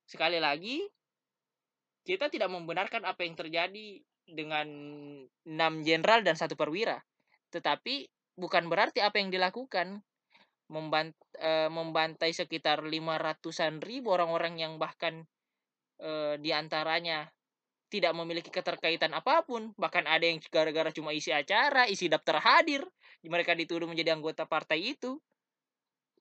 Sekali 0.06 0.42
lagi 0.42 0.82
kita 2.06 2.30
tidak 2.30 2.50
membenarkan 2.50 3.02
apa 3.02 3.26
yang 3.26 3.34
terjadi 3.34 4.02
dengan 4.26 4.66
enam 5.46 5.72
jenderal 5.86 6.22
dan 6.22 6.34
satu 6.34 6.58
perwira. 6.58 6.98
Tetapi 7.50 8.10
bukan 8.38 8.66
berarti 8.66 9.02
apa 9.02 9.22
yang 9.22 9.30
dilakukan 9.30 10.02
membant 10.66 11.14
e, 11.38 11.70
membantai 11.70 12.34
sekitar 12.34 12.82
lima 12.82 13.16
ratusan 13.18 13.78
ribu 13.78 14.10
orang-orang 14.14 14.58
yang 14.58 14.72
bahkan 14.82 15.22
e, 16.02 16.40
di 16.42 16.50
antaranya 16.50 17.30
tidak 17.86 18.12
memiliki 18.18 18.50
keterkaitan 18.50 19.14
apa 19.14 19.46
pun. 19.46 19.70
Bahkan 19.78 20.04
ada 20.10 20.26
yang 20.26 20.42
gara-gara 20.50 20.90
cuma 20.90 21.14
isi 21.14 21.30
acara 21.30 21.86
isi 21.86 22.10
daftar 22.10 22.42
hadir 22.42 22.82
mereka 23.26 23.58
dituduh 23.58 23.90
menjadi 23.90 24.14
anggota 24.14 24.46
partai 24.46 24.94
itu. 24.94 25.18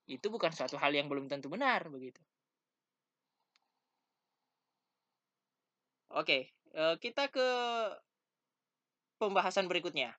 Itu 0.09 0.29
bukan 0.33 0.53
suatu 0.53 0.77
hal 0.77 0.93
yang 0.93 1.09
belum 1.09 1.29
tentu 1.29 1.49
benar 1.49 1.89
begitu. 1.89 2.21
Oke 6.13 6.55
uh, 6.75 6.95
kita 6.99 7.31
ke 7.31 7.47
pembahasan 9.17 9.71
berikutnya. 9.71 10.13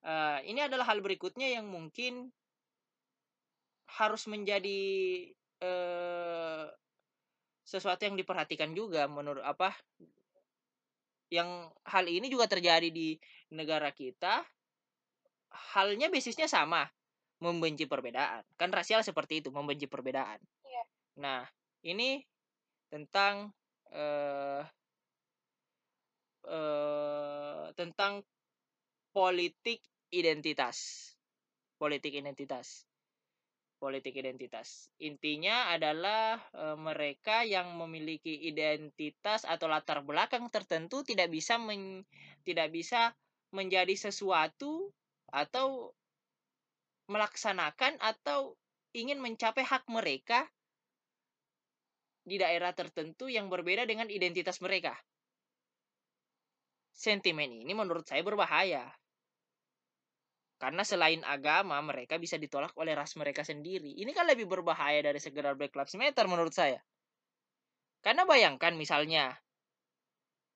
Uh, 0.00 0.40
ini 0.48 0.64
adalah 0.64 0.88
hal 0.88 1.04
berikutnya 1.04 1.60
yang 1.60 1.68
mungkin 1.68 2.32
harus 3.98 4.26
menjadi 4.30 4.80
uh, 5.62 6.66
sesuatu 7.66 8.02
yang 8.02 8.18
diperhatikan 8.18 8.74
juga 8.74 9.06
menurut 9.06 9.42
apa 9.46 9.74
yang 11.30 11.70
hal 11.86 12.10
ini 12.10 12.26
juga 12.26 12.50
terjadi 12.50 12.90
di 12.90 13.14
negara 13.54 13.94
kita 13.94 14.42
halnya 15.74 16.10
basisnya 16.10 16.50
sama 16.50 16.86
membenci 17.38 17.86
perbedaan. 17.86 18.42
Kan 18.58 18.74
rasial 18.74 19.06
seperti 19.06 19.42
itu 19.42 19.48
membenci 19.54 19.86
perbedaan. 19.86 20.38
Iya. 20.66 20.82
nah 21.18 21.42
ini 21.86 22.22
tentang 22.90 23.54
uh, 23.94 24.62
uh, 26.50 27.66
tentang 27.78 28.26
politik 29.14 29.78
identitas. 30.10 31.10
Politik 31.78 32.12
identitas 32.12 32.89
politik 33.80 34.12
identitas. 34.20 34.92
Intinya 35.00 35.72
adalah 35.72 36.36
e, 36.52 36.76
mereka 36.76 37.42
yang 37.48 37.72
memiliki 37.80 38.44
identitas 38.44 39.48
atau 39.48 39.66
latar 39.72 40.04
belakang 40.04 40.52
tertentu 40.52 41.00
tidak 41.00 41.32
bisa 41.32 41.56
men, 41.56 42.04
tidak 42.44 42.68
bisa 42.68 43.16
menjadi 43.56 43.96
sesuatu 43.96 44.92
atau 45.32 45.96
melaksanakan 47.08 47.98
atau 47.98 48.54
ingin 48.92 49.18
mencapai 49.18 49.64
hak 49.64 49.88
mereka 49.88 50.44
di 52.22 52.36
daerah 52.36 52.76
tertentu 52.76 53.26
yang 53.26 53.48
berbeda 53.48 53.88
dengan 53.88 54.06
identitas 54.12 54.60
mereka. 54.60 54.94
Sentimen 56.94 57.64
ini 57.64 57.72
menurut 57.72 58.04
saya 58.04 58.20
berbahaya 58.20 58.84
karena 60.60 60.84
selain 60.84 61.24
agama, 61.24 61.80
mereka 61.80 62.20
bisa 62.20 62.36
ditolak 62.36 62.76
oleh 62.76 62.92
ras 62.92 63.16
mereka 63.16 63.40
sendiri. 63.40 63.96
Ini 63.96 64.12
kan 64.12 64.28
lebih 64.28 64.44
berbahaya 64.44 65.00
dari 65.00 65.16
sekedar 65.16 65.56
Black 65.56 65.72
Lives 65.72 65.96
Matter 65.96 66.28
menurut 66.28 66.52
saya. 66.52 66.76
Karena 68.04 68.28
bayangkan 68.28 68.76
misalnya, 68.76 69.40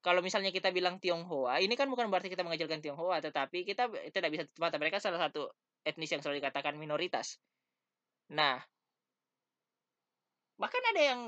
kalau 0.05 0.21
misalnya 0.21 0.53
kita 0.53 0.69
bilang 0.77 1.01
Tionghoa, 1.01 1.65
ini 1.65 1.73
kan 1.73 1.89
bukan 1.89 2.13
berarti 2.13 2.29
kita 2.29 2.45
mengajarkan 2.45 2.85
Tionghoa, 2.85 3.25
tetapi 3.25 3.65
kita 3.65 3.89
tidak 4.13 4.29
bisa 4.29 4.45
mata 4.61 4.77
mereka 4.77 5.01
salah 5.01 5.17
satu 5.17 5.49
etnis 5.89 6.13
yang 6.13 6.21
selalu 6.21 6.45
dikatakan 6.45 6.77
minoritas. 6.77 7.41
Nah, 8.37 8.61
bahkan 10.61 10.85
ada 10.93 11.01
yang 11.01 11.21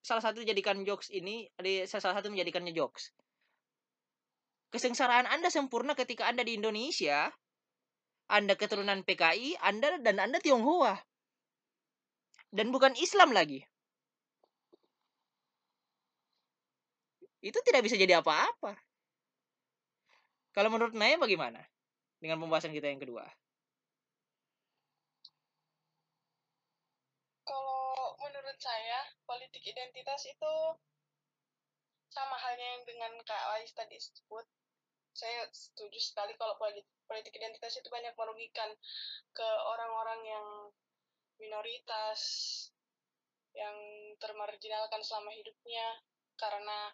salah 0.00 0.24
satu 0.24 0.40
jadikan 0.40 0.80
jokes 0.88 1.12
ini, 1.12 1.44
ada 1.60 1.84
salah 1.84 2.16
satu 2.16 2.32
menjadikannya 2.32 2.72
jokes. 2.72 3.12
Kesengsaraan 4.72 5.28
Anda 5.28 5.52
sempurna 5.52 5.92
ketika 5.92 6.24
Anda 6.24 6.40
di 6.40 6.56
Indonesia, 6.56 7.28
anda 8.24 8.56
keturunan 8.56 9.04
PKI, 9.04 9.60
Anda 9.60 10.00
dan 10.00 10.16
Anda 10.16 10.40
Tionghoa. 10.40 10.96
Dan 12.54 12.72
bukan 12.72 12.96
Islam 12.96 13.36
lagi. 13.36 13.60
Itu 17.44 17.60
tidak 17.60 17.84
bisa 17.84 18.00
jadi 18.00 18.24
apa-apa. 18.24 18.72
Kalau 20.56 20.70
menurut 20.72 20.96
Naya 20.96 21.20
bagaimana? 21.20 21.60
Dengan 22.22 22.40
pembahasan 22.40 22.72
kita 22.72 22.88
yang 22.88 23.02
kedua. 23.02 23.26
Kalau 27.44 28.16
menurut 28.24 28.56
saya, 28.56 29.12
politik 29.28 29.60
identitas 29.60 30.24
itu 30.24 30.54
sama 32.08 32.38
halnya 32.40 32.78
yang 32.78 32.82
dengan 32.88 33.12
Kak 33.26 33.42
Ais 33.58 33.74
tadi 33.76 33.98
sebut. 34.00 34.46
Saya 35.14 35.46
setuju 35.54 35.98
sekali 36.02 36.34
kalau 36.34 36.58
politik 37.06 37.34
identitas 37.38 37.78
itu 37.78 37.86
banyak 37.86 38.12
merugikan 38.18 38.66
ke 39.30 39.48
orang-orang 39.70 40.20
yang 40.26 40.46
minoritas 41.38 42.20
yang 43.54 43.74
termarginalkan 44.18 44.98
selama 45.06 45.30
hidupnya 45.30 46.02
karena 46.34 46.90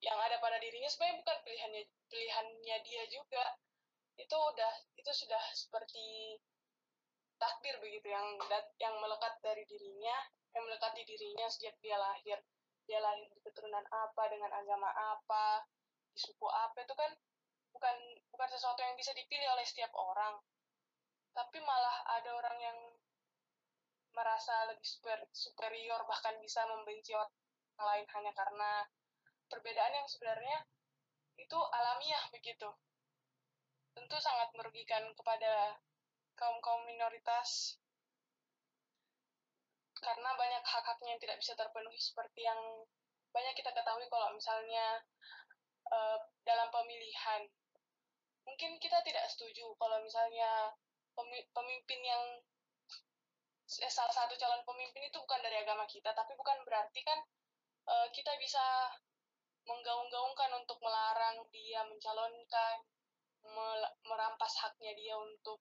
yang 0.00 0.16
ada 0.16 0.40
pada 0.40 0.56
dirinya 0.56 0.88
sebenarnya 0.88 1.20
bukan 1.20 1.38
pilihannya 1.44 1.82
pilihannya 2.08 2.76
dia 2.84 3.04
juga. 3.12 3.44
Itu 4.16 4.32
udah 4.32 4.72
itu 4.96 5.12
sudah 5.12 5.42
seperti 5.52 6.36
takdir 7.36 7.76
begitu 7.84 8.08
yang 8.08 8.40
yang 8.80 8.96
melekat 8.96 9.36
dari 9.44 9.68
dirinya 9.68 10.16
yang 10.56 10.64
melekat 10.64 10.96
di 10.96 11.04
dirinya 11.04 11.46
sejak 11.52 11.76
dia 11.84 12.00
lahir. 12.00 12.40
Dia 12.88 13.04
lahir 13.04 13.28
di 13.28 13.40
keturunan 13.44 13.84
apa 13.92 14.22
dengan 14.32 14.48
agama 14.56 14.88
apa 14.88 15.68
suku 16.16 16.48
apa 16.48 16.80
itu 16.80 16.94
kan 16.96 17.12
bukan 17.76 17.96
bukan 18.32 18.48
sesuatu 18.48 18.80
yang 18.80 18.96
bisa 18.96 19.12
dipilih 19.12 19.52
oleh 19.52 19.64
setiap 19.68 19.92
orang. 19.92 20.40
Tapi 21.36 21.60
malah 21.60 22.00
ada 22.16 22.32
orang 22.32 22.56
yang 22.56 22.78
merasa 24.16 24.72
lebih 24.72 24.88
super, 24.88 25.28
superior 25.36 26.00
bahkan 26.08 26.40
bisa 26.40 26.64
membenci 26.64 27.12
orang 27.12 27.28
lain 27.76 28.06
hanya 28.16 28.32
karena 28.32 28.88
perbedaan 29.52 29.92
yang 29.92 30.08
sebenarnya 30.08 30.64
itu 31.36 31.58
alamiah 31.76 32.24
begitu. 32.32 32.72
Tentu 33.92 34.16
sangat 34.16 34.56
merugikan 34.56 35.12
kepada 35.12 35.76
kaum 36.36 36.56
kaum 36.64 36.88
minoritas 36.88 37.76
karena 40.00 40.30
banyak 40.36 40.64
hak-haknya 40.64 41.16
yang 41.16 41.20
tidak 41.20 41.36
bisa 41.40 41.52
terpenuhi 41.56 41.96
seperti 41.96 42.44
yang 42.44 42.60
banyak 43.32 43.52
kita 43.56 43.72
ketahui 43.72 44.08
kalau 44.08 44.32
misalnya 44.32 45.04
uh, 45.92 46.18
dalam 46.46 46.68
pemilihan. 46.70 47.42
Mungkin 48.46 48.78
kita 48.78 49.02
tidak 49.02 49.26
setuju 49.26 49.74
kalau 49.76 49.98
misalnya 50.02 50.70
pemimpin 51.50 52.00
yang 52.04 52.22
eh, 53.66 53.90
salah 53.90 54.14
satu 54.14 54.38
calon 54.38 54.62
pemimpin 54.62 55.10
itu 55.10 55.18
bukan 55.18 55.40
dari 55.42 55.58
agama 55.62 55.82
kita, 55.90 56.14
tapi 56.14 56.38
bukan 56.38 56.62
berarti 56.62 57.02
kan 57.02 57.18
uh, 57.90 58.06
kita 58.14 58.30
bisa 58.38 58.94
menggaung-gaungkan 59.66 60.54
untuk 60.62 60.78
melarang 60.78 61.42
dia 61.50 61.82
mencalonkan, 61.82 62.86
merampas 64.06 64.54
haknya 64.62 64.94
dia 64.94 65.14
untuk 65.18 65.58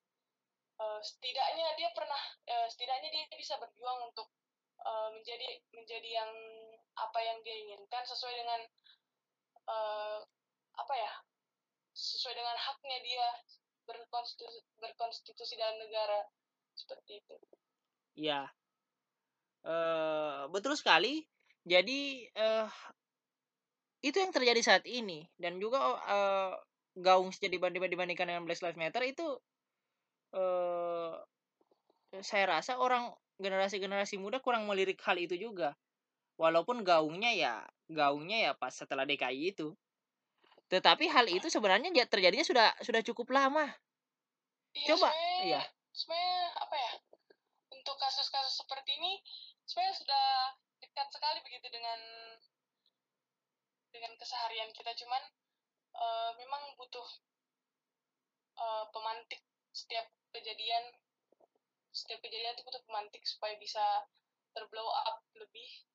uh, 0.81 1.01
setidaknya 1.01 1.73
dia 1.77 1.89
pernah 1.93 2.21
uh, 2.49 2.67
setidaknya 2.69 3.09
dia 3.13 3.23
bisa 3.38 3.57
berjuang 3.61 4.09
untuk 4.09 4.29
uh, 4.81 5.09
menjadi 5.13 5.61
menjadi 5.73 6.09
yang 6.23 6.31
apa 6.95 7.19
yang 7.21 7.38
dia 7.43 7.55
inginkan 7.55 8.03
sesuai 8.07 8.33
dengan 8.33 8.61
uh, 9.69 10.19
apa 10.75 10.93
ya 10.93 11.13
sesuai 11.95 12.36
dengan 12.36 12.58
haknya 12.60 12.97
dia 13.01 13.28
berkonstitusi, 13.88 14.60
berkonstitusi 14.82 15.54
dalam 15.56 15.78
negara 15.80 16.19
seperti 16.75 17.23
itu. 17.23 17.36
Iya, 18.15 18.41
uh, 19.63 20.51
betul 20.51 20.75
sekali. 20.75 21.23
Jadi 21.65 22.30
uh, 22.38 22.69
itu 24.06 24.17
yang 24.21 24.30
terjadi 24.30 24.62
saat 24.62 24.84
ini 24.86 25.25
dan 25.39 25.58
juga 25.58 25.97
uh, 26.06 26.54
gaung 26.93 27.34
jadi 27.34 27.58
dibandingkan 27.58 28.30
dengan 28.30 28.45
Black 28.45 28.62
Lives 28.62 28.78
Matter 28.78 29.04
itu 29.04 29.28
eh 30.36 31.15
saya 32.23 32.60
rasa 32.60 32.80
orang 32.80 33.12
generasi-generasi 33.39 34.15
muda 34.15 34.39
kurang 34.39 34.67
melirik 34.67 34.99
hal 35.04 35.19
itu 35.19 35.36
juga. 35.36 35.75
Walaupun 36.36 36.84
gaungnya 36.84 37.32
ya 37.32 37.56
gaungnya 37.87 38.49
ya 38.49 38.51
pas 38.57 38.73
setelah 38.73 39.05
DKI 39.05 39.53
itu. 39.53 39.73
Tetapi 40.69 41.05
hal 41.09 41.29
itu 41.29 41.45
sebenarnya 41.47 41.93
ya 41.93 42.05
terjadinya 42.09 42.45
sudah 42.45 42.73
sudah 42.81 43.01
cukup 43.05 43.29
lama. 43.33 43.69
Iya, 44.75 44.87
Coba, 44.95 45.07
sebenarnya- 45.13 45.43
iya. 45.45 45.61
sebenarnya 45.95 46.41
apa 46.59 46.75
ya 46.75 46.91
untuk 47.71 47.95
kasus-kasus 47.95 48.59
seperti 48.59 48.91
ini 48.99 49.23
sebenarnya 49.63 49.95
sudah 49.95 50.25
dekat 50.83 51.07
sekali 51.07 51.39
begitu 51.47 51.67
dengan 51.71 51.99
dengan 53.95 54.11
keseharian 54.19 54.75
kita 54.75 54.91
cuman 54.99 55.23
eh, 55.95 56.31
memang 56.35 56.75
butuh 56.75 57.07
eh, 58.59 58.85
pemantik 58.91 59.39
setiap 59.71 60.11
kejadian 60.35 60.83
setiap 61.95 62.19
kejadian 62.19 62.59
itu 62.59 62.67
butuh 62.67 62.83
pemantik 62.83 63.23
supaya 63.23 63.55
bisa 63.55 64.03
terblow 64.51 64.91
up 65.07 65.23
lebih 65.39 65.87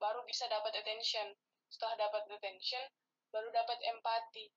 baru 0.00 0.24
bisa 0.24 0.48
dapat 0.48 0.72
attention. 0.80 1.36
Setelah 1.70 2.08
dapat 2.08 2.26
attention 2.32 2.82
baru 3.30 3.52
dapat 3.54 3.78
empati. 3.84 4.50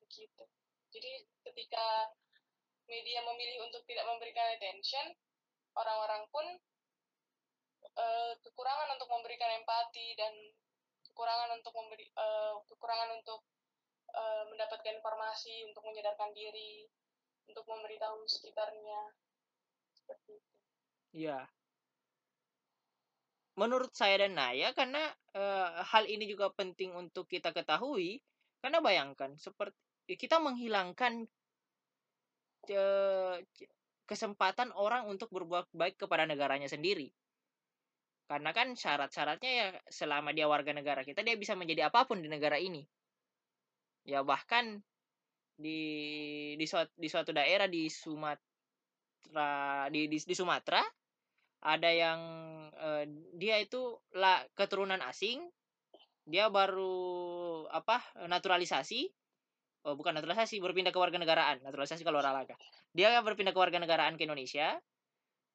Begitu 0.00 0.44
jadi 0.90 1.12
ketika 1.46 2.10
media 2.90 3.22
memilih 3.22 3.62
untuk 3.70 3.86
tidak 3.86 4.04
memberikan 4.10 4.46
attention 4.58 5.06
orang-orang 5.78 6.26
pun 6.34 6.46
eh, 7.94 8.32
kekurangan 8.42 8.90
untuk 8.98 9.08
memberikan 9.08 9.50
empati 9.62 10.18
dan 10.18 10.34
kekurangan 11.06 11.54
untuk 11.54 11.72
memberi 11.78 12.04
eh, 12.10 12.54
kekurangan 12.66 13.10
untuk 13.22 13.46
eh, 14.10 14.44
mendapatkan 14.50 14.98
informasi 14.98 15.62
untuk 15.70 15.86
menyadarkan 15.86 16.34
diri 16.34 16.90
untuk 17.46 17.66
memberitahu 17.66 18.26
sekitarnya. 18.26 19.14
Seperti 19.94 20.38
itu. 20.38 20.50
Iya. 21.14 21.46
Menurut 23.60 23.92
saya 23.92 24.24
dan 24.24 24.40
Naya 24.40 24.72
karena 24.72 25.04
eh, 25.36 25.68
hal 25.84 26.08
ini 26.08 26.24
juga 26.24 26.48
penting 26.48 26.96
untuk 26.96 27.28
kita 27.28 27.52
ketahui 27.52 28.24
karena 28.64 28.80
bayangkan 28.80 29.36
seperti 29.36 30.16
kita 30.16 30.40
menghilangkan 30.40 31.28
eh, 32.72 33.36
kesempatan 34.08 34.72
orang 34.72 35.04
untuk 35.12 35.28
berbuat 35.28 35.68
baik 35.76 36.00
kepada 36.00 36.24
negaranya 36.24 36.72
sendiri. 36.72 37.12
Karena 38.24 38.56
kan 38.56 38.72
syarat-syaratnya 38.72 39.50
ya 39.52 39.68
selama 39.92 40.32
dia 40.32 40.48
warga 40.48 40.72
negara 40.72 41.04
kita 41.04 41.20
dia 41.20 41.36
bisa 41.36 41.52
menjadi 41.52 41.92
apa 41.92 42.08
pun 42.08 42.24
di 42.24 42.32
negara 42.32 42.56
ini. 42.56 42.80
Ya 44.08 44.24
bahkan 44.24 44.80
di 45.60 45.78
di 46.56 46.64
suatu, 46.64 46.96
di 46.96 47.08
suatu 47.12 47.36
daerah 47.36 47.68
di 47.68 47.92
Sumatera 47.92 48.40
di 49.92 50.08
di, 50.08 50.16
di 50.16 50.34
Sumatera 50.34 50.80
ada 51.60 51.90
yang 51.92 52.20
eh, 52.72 53.04
dia 53.36 53.60
itu 53.60 54.00
lah 54.16 54.40
keturunan 54.56 55.00
asing 55.04 55.44
dia 56.24 56.48
baru 56.48 57.66
apa 57.68 58.00
naturalisasi 58.28 59.08
oh 59.88 59.96
bukan 59.96 60.12
naturalisasi 60.12 60.60
berpindah 60.60 60.92
ke 60.92 61.00
warga 61.00 61.16
negaraan 61.16 61.60
naturalisasi 61.64 62.04
kalau 62.04 62.20
olahraga. 62.20 62.56
Dia 62.92 63.20
berpindah 63.24 63.52
ke 63.52 63.60
warga 63.60 63.80
negaraan 63.80 64.16
ke 64.16 64.24
Indonesia 64.28 64.76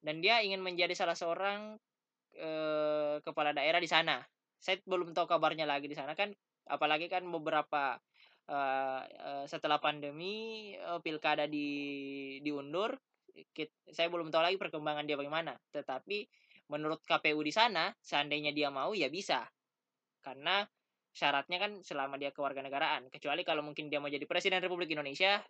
dan 0.02 0.22
dia 0.22 0.42
ingin 0.42 0.62
menjadi 0.62 0.94
salah 0.94 1.14
seorang 1.18 1.78
eh, 2.34 3.22
kepala 3.22 3.54
daerah 3.54 3.78
di 3.82 3.90
sana. 3.90 4.22
Saya 4.58 4.82
belum 4.86 5.14
tahu 5.14 5.26
kabarnya 5.30 5.66
lagi 5.66 5.86
di 5.86 5.94
sana 5.94 6.14
kan 6.18 6.34
apalagi 6.66 7.06
kan 7.06 7.22
beberapa 7.30 7.98
eh, 8.50 9.44
setelah 9.46 9.78
pandemi 9.78 10.74
eh, 10.74 11.00
pilkada 11.02 11.46
di 11.46 11.68
diundur 12.42 12.94
saya 13.92 14.08
belum 14.08 14.32
tahu 14.32 14.42
lagi 14.42 14.56
perkembangan 14.56 15.04
dia 15.04 15.16
bagaimana. 15.18 15.56
Tetapi 15.74 16.24
menurut 16.72 17.02
KPU 17.04 17.40
di 17.42 17.52
sana, 17.52 17.92
seandainya 18.00 18.50
dia 18.50 18.72
mau 18.72 18.96
ya 18.96 19.06
bisa. 19.12 19.44
Karena 20.24 20.64
syaratnya 21.16 21.56
kan 21.56 21.72
selama 21.80 22.20
dia 22.20 22.32
kewarganegaraan. 22.32 23.08
Kecuali 23.08 23.42
kalau 23.44 23.64
mungkin 23.64 23.88
dia 23.88 24.02
mau 24.02 24.12
jadi 24.12 24.24
presiden 24.28 24.60
Republik 24.60 24.92
Indonesia, 24.92 25.40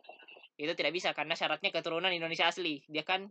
itu 0.56 0.72
tidak 0.72 0.92
bisa 0.94 1.10
karena 1.12 1.34
syaratnya 1.36 1.74
keturunan 1.74 2.12
Indonesia 2.12 2.48
asli. 2.48 2.80
Dia 2.86 3.02
kan 3.02 3.28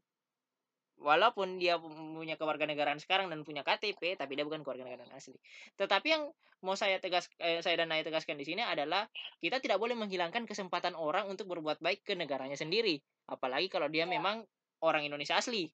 walaupun 1.00 1.60
dia 1.60 1.76
punya 1.82 2.40
kewarganegaraan 2.40 3.00
sekarang 3.00 3.28
dan 3.28 3.44
punya 3.44 3.62
KTP, 3.62 4.16
tapi 4.16 4.40
dia 4.40 4.48
bukan 4.48 4.64
kewarganegaraan 4.64 5.12
asli. 5.12 5.36
Tetapi 5.76 6.08
yang 6.08 6.32
mau 6.66 6.74
saya 6.74 6.98
tegas 6.98 7.30
eh, 7.38 7.62
saya 7.62 7.84
dan 7.84 7.94
Naya 7.94 8.02
tegaskan 8.02 8.42
di 8.42 8.46
sini 8.50 8.66
adalah 8.66 9.06
kita 9.38 9.62
tidak 9.62 9.78
boleh 9.78 9.94
menghilangkan 9.94 10.50
kesempatan 10.50 10.98
orang 10.98 11.30
untuk 11.30 11.46
berbuat 11.52 11.78
baik 11.78 12.02
ke 12.02 12.18
negaranya 12.18 12.58
sendiri 12.58 12.98
apalagi 13.30 13.70
kalau 13.70 13.86
dia 13.86 14.06
Ya. 14.06 14.10
memang 14.10 14.46
orang 14.82 15.06
Indonesia 15.06 15.38
asli 15.38 15.70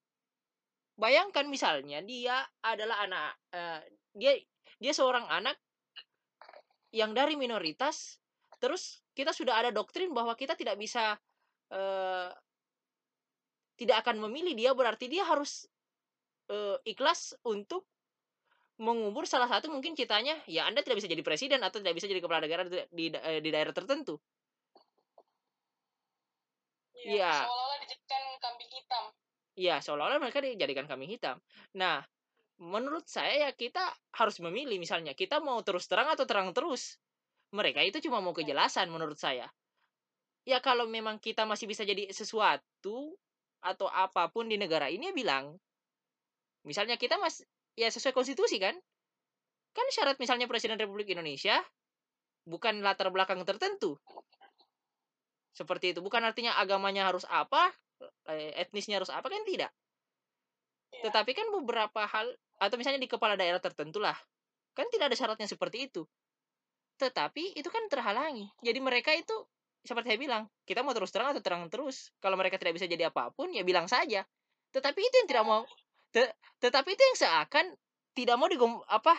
bayangkan 0.99 1.47
misalnya 1.47 2.03
dia 2.03 2.43
adalah 2.63 3.07
anak 3.07 3.27
eh, 3.55 3.81
dia 4.15 4.35
dia 4.83 4.93
seorang 4.95 5.27
anak 5.31 5.55
yang 6.91 7.15
dari 7.15 7.39
minoritas 7.39 8.19
terus 8.59 8.99
kita 9.15 9.31
sudah 9.31 9.57
ada 9.57 9.71
doktrin 9.71 10.11
bahwa 10.11 10.35
kita 10.35 10.59
tidak 10.59 10.75
bisa 10.75 11.15
eh, 11.71 12.29
tidak 13.79 14.03
akan 14.05 14.15
memilih 14.27 14.53
dia 14.57 14.71
berarti 14.75 15.05
dia 15.11 15.23
harus 15.25 15.67
eh, 16.51 16.77
ikhlas 16.91 17.35
untuk 17.47 17.87
mengubur 18.81 19.29
salah 19.29 19.45
satu 19.45 19.69
mungkin 19.69 19.93
citanya 19.93 20.35
ya 20.49 20.65
anda 20.65 20.81
tidak 20.81 20.97
bisa 21.03 21.09
jadi 21.11 21.21
presiden 21.21 21.61
atau 21.61 21.77
tidak 21.81 21.93
bisa 21.97 22.09
jadi 22.09 22.21
kepala 22.23 22.41
negara 22.41 22.65
di, 22.65 22.81
di, 22.89 23.05
di 23.13 23.49
daerah 23.53 23.73
tertentu. 23.73 24.17
Iya, 27.01 27.13
Iya. 27.13 27.31
seolah-olah 27.45 27.77
dijadikan 27.81 28.23
kambing 28.43 28.71
hitam. 28.77 29.03
Ya 29.57 29.75
seolah-olah 29.85 30.19
mereka 30.21 30.39
dijadikan 30.41 30.85
kambing 30.89 31.11
hitam. 31.13 31.37
Nah 31.77 32.05
menurut 32.61 33.05
saya 33.09 33.33
ya 33.47 33.49
kita 33.53 33.81
harus 34.13 34.37
memilih 34.45 34.77
misalnya 34.77 35.13
kita 35.17 35.41
mau 35.41 35.59
terus 35.65 35.85
terang 35.89 36.09
atau 36.13 36.25
terang 36.29 36.49
terus. 36.53 36.97
Mereka 37.51 37.83
itu 37.83 37.97
cuma 38.05 38.23
mau 38.23 38.33
kejelasan 38.33 38.87
menurut 38.89 39.17
saya. 39.19 39.47
Ya 40.45 40.57
kalau 40.61 40.85
memang 40.89 41.17
kita 41.21 41.45
masih 41.45 41.69
bisa 41.69 41.85
jadi 41.85 42.09
sesuatu 42.09 43.13
atau 43.61 43.87
apa 43.87 44.29
pun 44.33 44.49
di 44.49 44.57
negara 44.57 44.89
ini 44.89 45.13
bilang 45.13 45.57
misalnya 46.65 46.97
kita 46.97 47.17
mas 47.17 47.45
ya 47.77 47.89
sesuai 47.89 48.13
konstitusi 48.13 48.57
kan? 48.57 48.73
Kan 49.71 49.87
syarat 49.93 50.19
misalnya 50.19 50.51
presiden 50.51 50.75
Republik 50.75 51.13
Indonesia 51.13 51.61
bukan 52.43 52.83
latar 52.83 53.07
belakang 53.13 53.41
tertentu. 53.47 53.95
Seperti 55.55 55.95
itu 55.95 56.03
bukan 56.03 56.25
artinya 56.25 56.57
agamanya 56.59 57.07
harus 57.07 57.23
apa 57.29 57.71
eh, 58.27 58.51
etnisnya 58.59 58.99
harus 58.99 59.13
apa 59.13 59.29
kan 59.29 59.45
tidak? 59.47 59.71
Iya. 60.91 61.07
tetapi 61.07 61.31
kan 61.31 61.47
beberapa 61.55 62.03
hal 62.03 62.27
atau 62.59 62.75
misalnya 62.75 62.99
di 62.99 63.07
kepala 63.07 63.39
daerah 63.39 63.63
tertentu 63.63 64.03
lah 64.03 64.15
kan 64.75 64.87
tidak 64.91 65.11
ada 65.11 65.17
syaratnya 65.17 65.47
seperti 65.47 65.91
itu. 65.91 66.03
Tetapi 66.95 67.59
itu 67.59 67.67
kan 67.67 67.83
terhalangi. 67.91 68.47
Jadi 68.63 68.79
mereka 68.79 69.11
itu 69.11 69.33
seperti 69.81 70.13
saya 70.13 70.19
bilang 70.21 70.43
kita 70.65 70.85
mau 70.85 70.93
terus 70.93 71.09
terang 71.09 71.33
atau 71.33 71.41
terang 71.43 71.65
terus. 71.71 72.13
Kalau 72.21 72.37
mereka 72.37 72.57
tidak 72.61 72.77
bisa 72.77 72.85
jadi 72.85 73.09
apa 73.09 73.33
pun 73.33 73.49
ya 73.53 73.65
bilang 73.65 73.89
saja. 73.89 74.25
Tetapi 74.71 74.99
itu 75.01 75.15
yang 75.25 75.29
tidak 75.29 75.43
mau 75.45 75.61
te- 76.13 76.33
tetapi 76.61 76.89
itu 76.93 77.01
yang 77.01 77.17
seakan 77.17 77.65
tidak 78.13 78.35
mau 78.37 78.47
digom 78.47 78.79
apa 78.87 79.15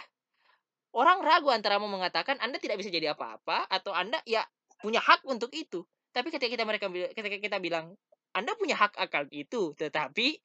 orang 0.93 1.25
ragu 1.25 1.49
antara 1.51 1.81
mau 1.81 1.89
mengatakan 1.89 2.39
anda 2.39 2.61
tidak 2.61 2.79
bisa 2.79 2.93
jadi 2.93 3.17
apa-apa 3.17 3.67
atau 3.69 3.93
anda 3.97 4.21
ya 4.29 4.45
punya 4.81 5.03
hak 5.03 5.27
untuk 5.27 5.51
itu. 5.53 5.83
Tapi 6.13 6.29
ketika 6.29 6.53
kita 6.53 6.65
mereka 6.69 6.87
ketika 6.93 7.39
kita 7.41 7.57
bilang 7.59 7.97
anda 8.33 8.57
punya 8.57 8.77
hak 8.77 8.97
akan 8.97 9.29
itu 9.31 9.77
tetapi 9.77 10.41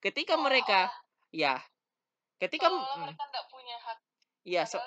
ketika 0.00 0.38
mereka 0.38 0.90
ya 1.34 1.58
ketika 2.38 2.70
seolah-olah 2.70 2.94
mm, 2.94 3.02
mereka 3.10 3.22
nggak 3.30 3.46
punya 3.50 3.76
hak 3.82 3.98
ya 4.46 4.62
so- 4.64 4.82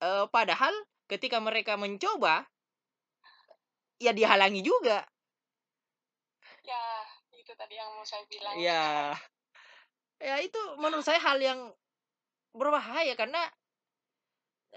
eh, 0.00 0.26
padahal 0.32 0.72
ketika 1.10 1.42
mereka 1.42 1.74
mencoba 1.74 2.46
ya 3.98 4.14
dihalangi 4.14 4.62
juga. 4.62 5.02
Ya 6.62 6.82
itu 7.34 7.52
tadi 7.58 7.74
yang 7.74 7.90
mau 7.98 8.06
saya 8.06 8.22
bilang. 8.30 8.54
Ya 8.62 9.18
ya 10.22 10.38
itu 10.38 10.60
menurut 10.78 11.02
saya 11.02 11.18
hal 11.18 11.42
yang 11.42 11.74
berbahaya 12.54 13.16
karena 13.18 13.42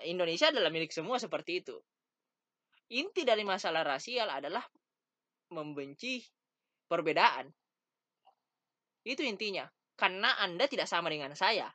Indonesia 0.01 0.49
adalah 0.49 0.73
milik 0.73 0.89
semua 0.89 1.21
seperti 1.21 1.61
itu. 1.61 1.77
Inti 2.89 3.21
dari 3.21 3.45
masalah 3.45 3.85
rasial 3.85 4.25
adalah 4.29 4.65
membenci 5.53 6.25
perbedaan. 6.89 7.53
Itu 9.05 9.21
intinya. 9.21 9.69
Karena 9.93 10.33
anda 10.41 10.65
tidak 10.65 10.89
sama 10.89 11.13
dengan 11.13 11.37
saya. 11.37 11.69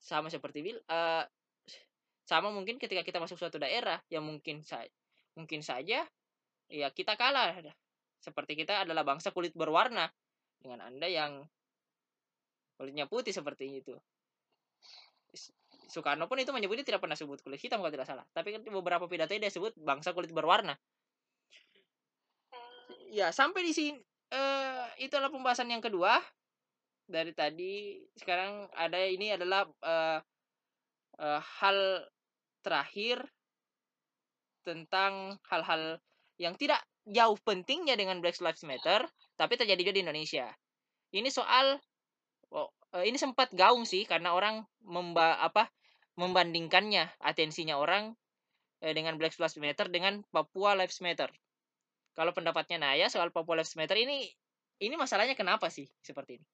Sama 0.00 0.32
seperti 0.32 0.64
bil 0.64 0.78
eh, 0.80 1.24
sama 2.24 2.48
mungkin 2.48 2.80
ketika 2.80 3.04
kita 3.04 3.20
masuk 3.20 3.36
suatu 3.36 3.60
daerah 3.60 4.00
yang 4.08 4.24
mungkin 4.24 4.64
saja 4.64 4.90
mungkin 5.36 5.60
saja 5.60 6.04
ya 6.72 6.88
kita 6.90 7.20
kalah 7.20 7.52
seperti 8.20 8.56
kita 8.56 8.88
adalah 8.88 9.04
bangsa 9.04 9.30
kulit 9.30 9.52
berwarna 9.52 10.08
dengan 10.58 10.88
anda 10.88 11.04
yang 11.04 11.44
kulitnya 12.80 13.04
putih 13.04 13.36
seperti 13.36 13.84
itu 13.84 13.94
Soekarno 15.90 16.26
pun 16.26 16.40
itu 16.40 16.50
menyebutnya 16.50 16.82
tidak 16.86 17.04
pernah 17.04 17.14
sebut 17.14 17.38
kulit 17.44 17.60
hitam 17.60 17.78
kalau 17.78 17.92
tidak 17.92 18.08
salah. 18.08 18.24
Tapi 18.32 18.56
kan 18.56 18.60
beberapa 18.64 19.04
pidato 19.06 19.36
dia 19.36 19.52
sebut 19.52 19.76
bangsa 19.76 20.16
kulit 20.16 20.32
berwarna. 20.32 20.74
Ya, 23.14 23.30
sampai 23.30 23.62
di 23.62 23.70
sini 23.70 23.94
eh 24.34 24.86
itu 24.98 25.14
adalah 25.14 25.30
pembahasan 25.30 25.70
yang 25.70 25.84
kedua 25.84 26.18
dari 27.06 27.30
tadi. 27.30 28.00
Sekarang 28.16 28.66
ada 28.74 28.98
ini 29.06 29.36
adalah 29.36 29.68
eh, 29.84 30.18
eh, 31.20 31.40
hal 31.62 31.78
terakhir 32.64 33.20
tentang 34.64 35.36
hal-hal 35.52 36.00
yang 36.40 36.56
tidak 36.56 36.80
jauh 37.04 37.36
pentingnya 37.44 37.94
dengan 38.00 38.24
Black 38.24 38.40
Lives 38.40 38.64
Matter, 38.64 39.04
tapi 39.36 39.60
terjadi 39.60 39.84
juga 39.84 39.94
di 39.94 40.02
Indonesia. 40.02 40.48
Ini 41.12 41.28
soal 41.28 41.76
oh, 42.50 42.72
eh, 42.96 43.04
ini 43.06 43.20
sempat 43.20 43.52
gaung 43.52 43.84
sih 43.84 44.08
karena 44.08 44.32
orang 44.32 44.64
memba 44.82 45.38
apa 45.38 45.68
membandingkannya 46.16 47.12
atensinya 47.20 47.76
orang 47.76 48.16
eh, 48.80 48.96
dengan 48.96 49.20
Black 49.20 49.36
Lives 49.36 49.60
Matter 49.60 49.92
dengan 49.92 50.24
Papua 50.32 50.74
Lives 50.74 51.04
Matter. 51.04 51.28
Kalau 52.14 52.30
pendapatnya 52.32 52.80
Naya 52.80 53.06
soal 53.12 53.30
Papua 53.30 53.60
Lives 53.60 53.76
Matter 53.76 54.00
ini 54.00 54.26
ini 54.82 54.94
masalahnya 54.98 55.38
kenapa 55.38 55.70
sih 55.70 55.86
seperti 56.02 56.40
ini? 56.40 56.46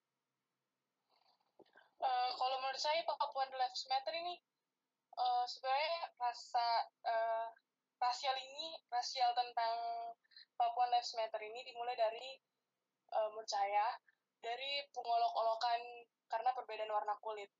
Eh, 2.00 2.30
kalau 2.36 2.56
menurut 2.58 2.80
saya 2.80 3.00
Papua 3.06 3.44
Lives 3.48 3.84
Matter 3.88 4.12
ini 4.18 4.34
eh, 5.20 5.44
sebenarnya 5.44 5.96
rasa 6.16 6.66
eh, 7.04 7.48
rasial 8.00 8.36
ini 8.40 8.80
rasial 8.88 9.30
tentang 9.36 9.74
Papua 10.56 10.88
Lives 10.88 11.12
Matter 11.16 11.40
ini 11.44 11.60
dimulai 11.68 11.96
dari 11.96 12.36
eh, 13.12 13.28
menurut 13.32 13.48
saya 13.48 13.96
dari 14.40 14.84
pengolok-olokan 14.96 15.80
karena 16.32 16.50
perbedaan 16.56 16.92
warna 16.92 17.14
kulit. 17.20 17.52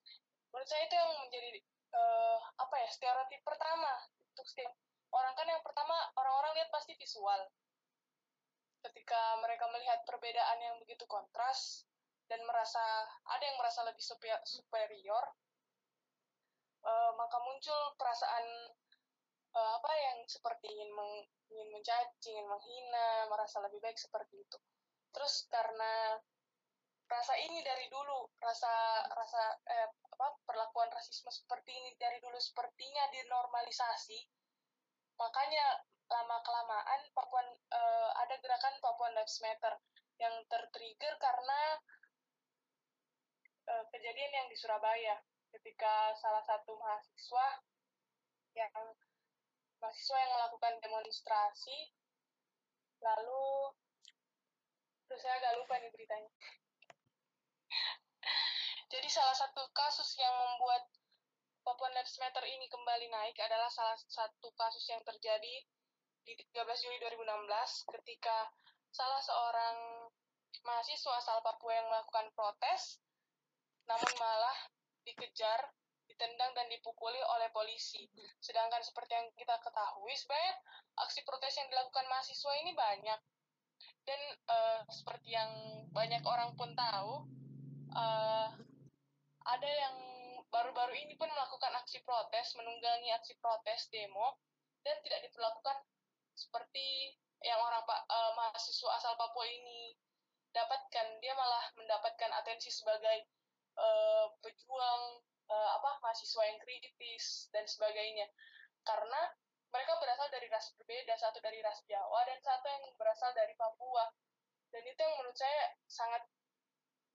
Menurut 0.51 0.69
saya 0.69 0.89
itu 0.89 0.97
yang 0.97 1.13
menjadi 1.21 1.49
eh, 1.93 2.39
apa 2.57 2.75
ya 2.81 2.89
stereotip 2.89 3.41
pertama 3.45 3.93
untuk 4.33 4.47
setiap 4.49 4.73
orang 5.11 5.35
kan 5.37 5.47
yang 5.47 5.61
pertama 5.61 5.95
orang-orang 6.17 6.57
lihat 6.57 6.71
pasti 6.73 6.97
visual. 6.97 7.41
Ketika 8.81 9.37
mereka 9.45 9.69
melihat 9.69 10.01
perbedaan 10.09 10.57
yang 10.65 10.77
begitu 10.81 11.05
kontras 11.05 11.85
dan 12.33 12.41
merasa 12.49 12.81
ada 13.29 13.45
yang 13.45 13.61
merasa 13.61 13.85
lebih 13.85 14.01
superior, 14.49 15.25
eh, 16.85 17.13
maka 17.17 17.37
muncul 17.45 17.81
perasaan 17.97 18.47
eh, 19.57 19.71
apa 19.77 19.93
yang 19.97 20.19
seperti 20.29 20.71
ingin 20.73 20.91
meng, 20.95 21.13
ingin 21.53 21.69
mencaci, 21.75 22.31
ingin 22.33 22.47
menghina, 22.49 23.27
merasa 23.29 23.61
lebih 23.65 23.81
baik 23.83 23.99
seperti 23.99 24.41
itu. 24.45 24.59
Terus 25.11 25.47
karena 25.51 26.17
rasa 27.11 27.35
ini 27.43 27.59
dari 27.67 27.91
dulu, 27.91 28.31
rasa 28.39 29.03
rasa 29.11 29.43
eh, 29.67 29.91
apa 30.15 30.27
perlakuan 30.47 30.89
rasisme 30.95 31.29
seperti 31.35 31.75
ini 31.75 31.91
dari 31.99 32.23
dulu 32.23 32.39
sepertinya 32.39 33.11
dinormalisasi, 33.11 34.21
makanya 35.19 35.83
lama 36.11 36.39
kelamaan 36.43 37.01
Papuan 37.15 37.47
eh, 37.51 38.11
ada 38.15 38.35
gerakan 38.39 38.75
Papuan 38.83 39.15
Lives 39.15 39.39
Matter 39.43 39.75
yang 40.23 40.35
tertrigger 40.47 41.15
karena 41.19 41.61
eh, 43.67 43.85
kejadian 43.91 44.33
yang 44.43 44.47
di 44.47 44.57
Surabaya 44.59 45.19
ketika 45.51 46.15
salah 46.19 46.43
satu 46.47 46.79
mahasiswa 46.79 47.47
yang 48.55 48.75
mahasiswa 49.81 50.17
yang 50.19 50.33
melakukan 50.35 50.75
demonstrasi 50.83 51.95
lalu 53.01 53.73
terus 55.09 55.21
saya 55.25 55.43
agak 55.43 55.59
lupa 55.59 55.75
nih 55.81 55.91
beritanya. 55.91 56.31
Jadi 58.93 59.09
salah 59.11 59.35
satu 59.35 59.67
kasus 59.75 60.15
yang 60.21 60.35
membuat 60.35 60.87
Papua 61.61 61.91
Lives 61.93 62.17
Matter 62.19 62.45
ini 62.47 62.67
kembali 62.71 63.07
naik 63.11 63.37
adalah 63.43 63.71
salah 63.71 63.99
satu 63.99 64.51
kasus 64.55 64.87
yang 64.91 65.03
terjadi 65.03 65.67
di 66.25 66.33
13 66.37 66.85
Juli 66.85 66.97
2016 67.03 67.91
ketika 67.99 68.51
salah 68.91 69.23
seorang 69.23 70.09
mahasiswa 70.67 71.13
asal 71.19 71.39
Papua 71.43 71.73
yang 71.75 71.87
melakukan 71.89 72.27
protes 72.35 73.01
namun 73.87 74.11
malah 74.19 74.59
dikejar, 75.13 75.61
ditendang 76.07 76.53
dan 76.53 76.67
dipukuli 76.69 77.17
oleh 77.17 77.49
polisi. 77.55 78.05
Sedangkan 78.43 78.85
seperti 78.85 79.17
yang 79.17 79.29
kita 79.35 79.57
ketahui, 79.63 80.13
sebenarnya 80.19 80.55
aksi 81.01 81.21
protes 81.25 81.55
yang 81.57 81.69
dilakukan 81.73 82.07
mahasiswa 82.11 82.53
ini 82.61 82.73
banyak. 82.77 83.21
Dan 84.05 84.21
uh, 84.49 84.81
seperti 84.93 85.33
yang 85.33 85.51
banyak 85.95 86.21
orang 86.27 86.53
pun 86.59 86.77
tahu, 86.77 87.25
uh, 87.97 88.49
ada 89.49 89.71
yang 89.71 89.97
baru-baru 90.51 90.99
ini 90.99 91.15
pun 91.17 91.31
melakukan 91.31 91.73
aksi 91.81 92.03
protes, 92.05 92.59
menunggangi 92.59 93.15
aksi 93.17 93.39
protes 93.41 93.89
demo, 93.89 94.37
dan 94.85 94.99
tidak 95.07 95.25
diperlakukan 95.25 95.79
seperti 96.37 97.17
yang 97.41 97.61
orang 97.61 97.81
uh, 97.89 98.33
mahasiswa 98.37 98.91
asal 99.01 99.17
Papua 99.17 99.49
ini 99.49 99.97
dapatkan. 100.53 101.07
Dia 101.25 101.33
malah 101.33 101.65
mendapatkan 101.79 102.31
atensi 102.37 102.69
sebagai 102.69 103.25
uh, 103.81 104.27
pejuang 104.45 105.25
uh, 105.49 105.71
apa 105.81 105.99
mahasiswa 106.05 106.43
yang 106.45 106.61
kritis 106.61 107.49
dan 107.51 107.65
sebagainya. 107.65 108.29
Karena 108.85 109.33
mereka 109.71 109.97
berasal 110.03 110.29
dari 110.29 110.47
ras 110.53 110.71
berbeda 110.77 111.15
satu 111.17 111.41
dari 111.41 111.63
ras 111.65 111.81
Jawa 111.89 112.27
dan 112.29 112.39
satu 112.45 112.67
yang 112.69 112.85
berasal 113.01 113.33
dari 113.33 113.55
Papua. 113.57 114.05
Dan 114.71 114.87
itu 114.87 115.01
yang 115.01 115.15
menurut 115.19 115.35
saya 115.35 115.75
sangat 115.89 116.23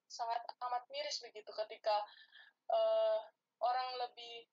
sangat 0.10 0.42
amat 0.62 0.84
miris 0.92 1.20
begitu 1.24 1.50
ketika 1.66 1.98
uh, 2.72 3.20
orang 3.64 3.90
lebih 4.00 4.48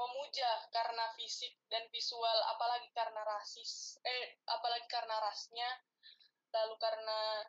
memuja 0.00 0.50
karena 0.72 1.12
fisik 1.12 1.60
dan 1.68 1.84
visual 1.92 2.38
apalagi 2.56 2.88
karena 2.96 3.20
rasis 3.20 4.00
eh 4.00 4.40
apalagi 4.48 4.88
karena 4.88 5.12
rasnya 5.20 5.68
lalu 6.56 6.74
karena 6.80 7.44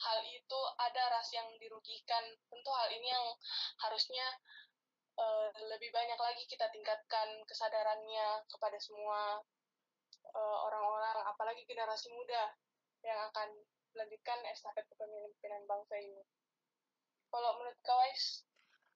hal 0.00 0.18
itu 0.24 0.60
ada 0.80 1.02
ras 1.12 1.28
yang 1.36 1.48
dirugikan. 1.60 2.24
Tentu 2.48 2.70
hal 2.72 2.88
ini 2.92 3.08
yang 3.12 3.26
harusnya 3.84 4.26
uh, 5.20 5.52
lebih 5.68 5.92
banyak 5.92 6.16
lagi 6.16 6.44
kita 6.48 6.68
tingkatkan 6.72 7.28
kesadarannya 7.44 8.44
kepada 8.48 8.78
semua 8.80 9.40
uh, 10.32 10.58
orang-orang, 10.68 11.20
apalagi 11.28 11.62
generasi 11.68 12.08
muda 12.12 12.56
yang 13.04 13.20
akan 13.32 13.48
melanjutkan 13.96 14.38
estafet 14.52 14.86
kepemimpinan 14.92 15.64
bangsa 15.66 15.94
ini. 15.98 16.22
Kalau 17.30 17.50
menurut 17.60 17.80
Kawais? 17.84 18.24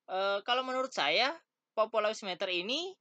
Uh, 0.04 0.38
kalau 0.44 0.62
menurut 0.66 0.92
saya, 0.92 1.32
popularitas 1.72 2.26
meter 2.26 2.50
ini 2.50 2.92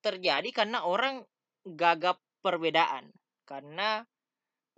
terjadi 0.00 0.48
karena 0.50 0.84
orang 0.84 1.22
gagap 1.64 2.18
perbedaan. 2.40 3.12
Karena 3.44 4.00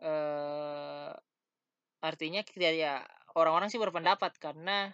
uh, 0.03 1.13
artinya 2.03 2.43
kita 2.43 2.75
ya 2.75 3.01
orang-orang 3.39 3.71
sih 3.71 3.81
berpendapat 3.81 4.37
karena 4.43 4.91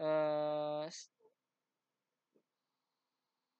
eh, 0.00 0.86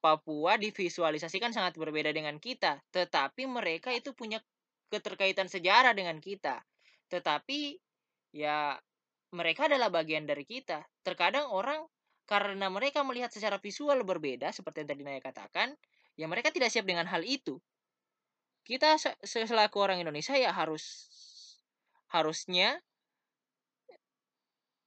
Papua 0.01 0.57
divisualisasikan 0.57 1.53
sangat 1.53 1.77
berbeda 1.77 2.09
dengan 2.09 2.41
kita, 2.41 2.81
tetapi 2.89 3.45
mereka 3.45 3.93
itu 3.93 4.17
punya 4.17 4.41
keterkaitan 4.89 5.45
sejarah 5.53 5.93
dengan 5.93 6.17
kita. 6.25 6.65
Tetapi 7.13 7.77
ya 8.33 8.81
mereka 9.37 9.69
adalah 9.69 9.93
bagian 9.93 10.25
dari 10.25 10.49
kita. 10.49 10.81
Terkadang 11.05 11.53
orang 11.53 11.85
karena 12.25 12.73
mereka 12.73 13.05
melihat 13.05 13.29
secara 13.29 13.61
visual 13.61 14.01
berbeda 14.01 14.49
seperti 14.57 14.83
yang 14.83 14.89
tadi 14.89 15.03
Naya 15.05 15.21
katakan, 15.21 15.77
ya 16.17 16.25
mereka 16.25 16.49
tidak 16.49 16.73
siap 16.73 16.89
dengan 16.89 17.05
hal 17.05 17.21
itu. 17.21 17.61
Kita 18.65 18.97
selaku 19.21 19.77
orang 19.85 20.01
Indonesia 20.01 20.33
ya 20.33 20.49
harus 20.57 21.13
harusnya 22.11 22.79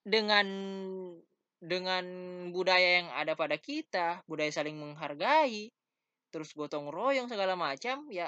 dengan 0.03 0.47
dengan 1.63 2.03
budaya 2.51 2.99
yang 2.99 3.09
ada 3.15 3.39
pada 3.39 3.55
kita, 3.55 4.19
budaya 4.27 4.51
saling 4.51 4.75
menghargai, 4.75 5.71
terus 6.27 6.51
gotong 6.51 6.91
royong 6.91 7.31
segala 7.31 7.55
macam, 7.55 8.03
ya 8.11 8.27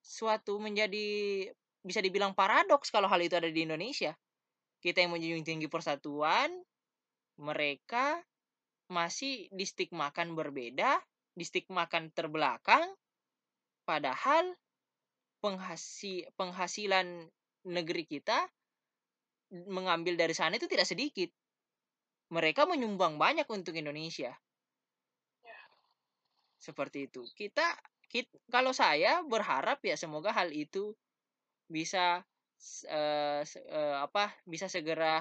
suatu 0.00 0.56
menjadi 0.60 1.48
bisa 1.84 2.00
dibilang 2.00 2.32
paradoks 2.32 2.88
kalau 2.88 3.04
hal 3.08 3.20
itu 3.20 3.36
ada 3.36 3.52
di 3.52 3.68
Indonesia. 3.68 4.16
Kita 4.80 5.04
yang 5.04 5.12
menjunjung 5.12 5.44
tinggi 5.44 5.68
persatuan, 5.68 6.48
mereka 7.36 8.20
masih 8.88 9.48
distigmakan 9.52 10.32
berbeda, 10.32 11.00
distigmakan 11.36 12.08
terbelakang, 12.12 12.84
padahal 13.84 14.56
penghasi, 15.44 16.24
penghasilan 16.40 17.28
negeri 17.68 18.08
kita 18.08 18.48
mengambil 19.68 20.16
dari 20.16 20.32
sana 20.32 20.56
itu 20.56 20.64
tidak 20.64 20.88
sedikit. 20.88 21.28
Mereka 22.32 22.64
menyumbang 22.64 23.20
banyak 23.20 23.44
untuk 23.52 23.76
Indonesia. 23.76 24.32
Ya. 25.44 25.60
Seperti 26.56 27.12
itu. 27.12 27.28
Kita, 27.36 27.76
kita 28.08 28.32
kalau 28.48 28.72
saya 28.72 29.20
berharap 29.20 29.84
ya 29.84 30.00
semoga 30.00 30.32
hal 30.32 30.48
itu 30.48 30.96
bisa 31.68 32.24
uh, 32.88 33.42
uh, 33.44 33.96
apa 34.00 34.32
bisa 34.48 34.72
segera 34.72 35.20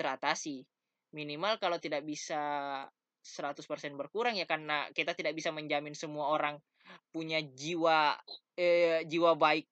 teratasi. 0.00 0.64
Minimal 1.12 1.60
kalau 1.60 1.76
tidak 1.76 2.00
bisa 2.08 2.40
100% 3.20 3.60
berkurang 4.00 4.40
ya 4.40 4.48
karena 4.48 4.88
kita 4.96 5.12
tidak 5.12 5.36
bisa 5.36 5.52
menjamin 5.52 5.92
semua 5.92 6.32
orang 6.32 6.56
punya 7.10 7.42
jiwa 7.42 8.14
eh, 8.54 9.02
jiwa 9.06 9.34
baik 9.34 9.66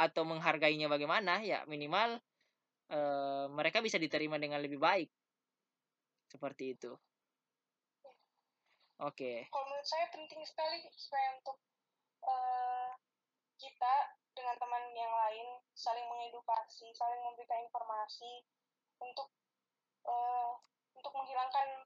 atau 0.00 0.24
menghargainya 0.24 0.88
bagaimana 0.88 1.44
ya 1.44 1.62
minimal 1.68 2.18
eh, 2.90 3.46
mereka 3.52 3.84
bisa 3.84 4.00
diterima 4.00 4.40
dengan 4.40 4.60
lebih 4.60 4.80
baik. 4.80 5.10
Seperti 6.30 6.78
itu. 6.78 6.92
Oke. 9.00 9.16
Okay. 9.16 9.38
kalau 9.48 9.64
menurut 9.64 9.88
saya 9.88 10.06
penting 10.12 10.44
sekali 10.44 10.84
supaya 10.92 11.32
untuk 11.40 11.56
uh, 12.20 12.92
kita 13.56 13.94
dengan 14.36 14.52
teman 14.60 14.92
yang 14.92 15.08
lain 15.08 15.56
saling 15.72 16.04
mengedukasi 16.04 16.92
saling 16.92 17.20
memberikan 17.24 17.64
informasi 17.64 18.44
untuk 19.00 19.32
uh, 20.04 20.52
untuk 20.92 21.16
menghilangkan 21.16 21.80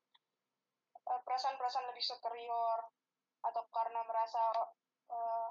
Eh, 1.05 1.21
perasaan-perasaan 1.21 1.93
lebih 1.93 2.05
superior 2.05 2.79
atau 3.45 3.63
karena 3.71 4.01
merasa 4.09 4.41
uh, 5.13 5.49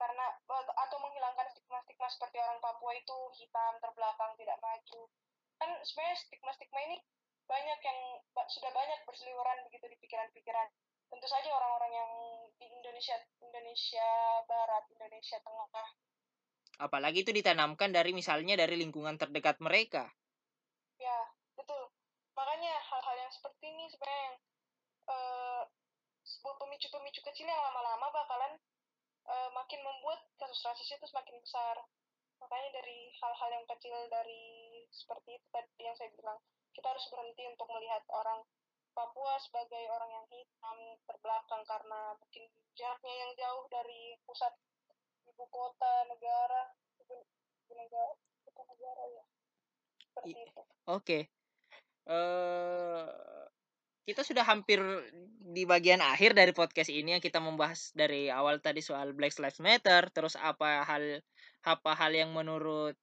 karena 0.00 0.26
atau 0.48 0.96
menghilangkan 0.96 1.52
stigma-stigma 1.52 2.08
seperti 2.08 2.40
orang 2.40 2.56
Papua 2.64 2.96
itu 2.96 3.16
hitam 3.36 3.76
terbelakang 3.84 4.32
tidak 4.40 4.56
maju. 4.64 5.00
Kan 5.60 5.70
sebenarnya 5.84 6.16
stigma-stigma 6.24 6.80
ini 6.88 6.96
banyak 7.44 7.80
yang 7.84 7.98
sudah 8.48 8.70
banyak 8.72 9.04
berseliweran 9.04 9.60
begitu 9.68 9.92
di 9.92 9.96
pikiran-pikiran. 10.00 10.68
Tentu 11.10 11.26
saja 11.28 11.52
orang-orang 11.52 11.92
yang 11.92 12.10
di 12.56 12.66
Indonesia 12.70 13.18
Indonesia 13.44 14.08
Barat 14.48 14.88
Indonesia 14.94 15.36
Tengah. 15.44 15.88
Apalagi 16.80 17.28
itu 17.28 17.32
ditanamkan 17.36 17.92
dari 17.92 18.16
misalnya 18.16 18.56
dari 18.56 18.80
lingkungan 18.80 19.20
terdekat 19.20 19.60
mereka. 19.60 20.08
Ya 20.96 21.28
betul. 21.52 21.92
Makanya 22.32 22.72
hal-hal 22.88 23.16
yang 23.20 23.32
seperti 23.36 23.68
ini 23.68 23.84
sebenarnya 23.92 24.22
yang 24.32 24.36
uh, 25.12 25.62
sebuah 26.24 26.56
pemicu-pemicu 26.60 27.20
kecil 27.24 27.46
yang 27.46 27.60
lama-lama 27.60 28.08
bakalan 28.12 28.52
uh, 29.26 29.50
makin 29.52 29.80
membuat 29.82 30.20
kasus 30.40 30.60
rasis 30.64 30.88
itu 30.94 31.06
semakin 31.08 31.36
besar. 31.42 31.76
Makanya 32.40 32.80
dari 32.80 33.12
hal-hal 33.20 33.50
yang 33.52 33.66
kecil 33.68 33.94
dari 34.08 34.42
seperti 34.88 35.36
itu 35.36 35.46
tadi 35.52 35.82
yang 35.84 35.96
saya 35.96 36.08
bilang, 36.16 36.40
kita 36.72 36.88
harus 36.88 37.04
berhenti 37.12 37.44
untuk 37.44 37.68
melihat 37.68 38.00
orang 38.08 38.40
Papua 38.90 39.38
sebagai 39.38 39.86
orang 39.86 40.10
yang 40.10 40.26
hitam 40.34 40.78
terbelakang 41.06 41.62
karena 41.62 42.10
mungkin 42.18 42.44
jaraknya 42.74 43.14
yang 43.22 43.30
jauh 43.38 43.64
dari 43.70 44.18
pusat 44.26 44.50
ibu 45.30 45.46
kota 45.46 46.10
negara 46.10 46.74
ibu, 46.98 47.22
negara 47.70 48.12
ibu 48.50 48.62
negara 48.66 49.02
ya 49.14 49.24
seperti 50.10 50.38
itu. 50.42 50.60
Oke. 50.60 50.66
Okay. 50.90 51.22
Uh, 52.10 53.06
eh, 53.06 53.39
kita 54.04 54.24
sudah 54.24 54.42
hampir 54.42 54.80
di 55.50 55.66
bagian 55.68 56.00
akhir 56.00 56.32
dari 56.32 56.54
podcast 56.54 56.88
ini 56.88 57.18
yang 57.18 57.22
kita 57.22 57.38
membahas 57.42 57.92
dari 57.92 58.30
awal 58.32 58.58
tadi 58.62 58.80
soal 58.80 59.12
Black 59.12 59.36
Lives 59.36 59.60
Matter, 59.60 60.08
terus 60.10 60.34
apa 60.38 60.82
hal 60.86 61.20
apa 61.66 61.90
hal 61.92 62.12
yang 62.16 62.32
menurut 62.32 62.96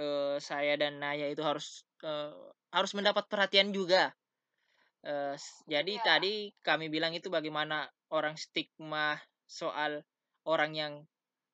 uh, 0.00 0.36
saya 0.42 0.74
dan 0.80 0.98
Naya 0.98 1.30
itu 1.30 1.40
harus 1.44 1.86
uh, 2.02 2.34
harus 2.74 2.92
mendapat 2.96 3.26
perhatian 3.30 3.70
juga. 3.70 4.14
Uh, 5.00 5.32
jadi 5.64 5.96
ya. 5.96 6.04
tadi 6.04 6.52
kami 6.60 6.92
bilang 6.92 7.16
itu 7.16 7.32
bagaimana 7.32 7.88
orang 8.12 8.36
stigma 8.36 9.16
soal 9.48 10.04
orang 10.44 10.76
yang 10.76 10.92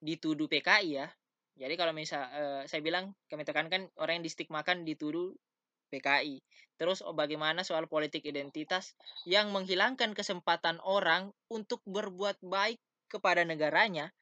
dituduh 0.02 0.50
PKI 0.50 0.88
ya. 1.02 1.08
Jadi 1.56 1.74
kalau 1.78 1.96
misal 1.96 2.26
uh, 2.28 2.62
saya 2.68 2.84
bilang 2.84 3.16
kami 3.32 3.46
tekankan 3.46 3.88
orang 3.96 4.20
yang 4.20 4.26
distigmakan 4.26 4.84
dituduh 4.84 5.32
PKI. 5.88 6.42
Terus 6.76 7.00
oh, 7.00 7.16
bagaimana 7.16 7.64
soal 7.64 7.88
politik 7.88 8.26
identitas 8.28 8.92
yang 9.24 9.50
menghilangkan 9.50 10.12
kesempatan 10.12 10.76
orang 10.84 11.32
untuk 11.48 11.80
berbuat 11.88 12.42
baik 12.44 12.80
kepada 13.08 13.46
negaranya 13.46 14.12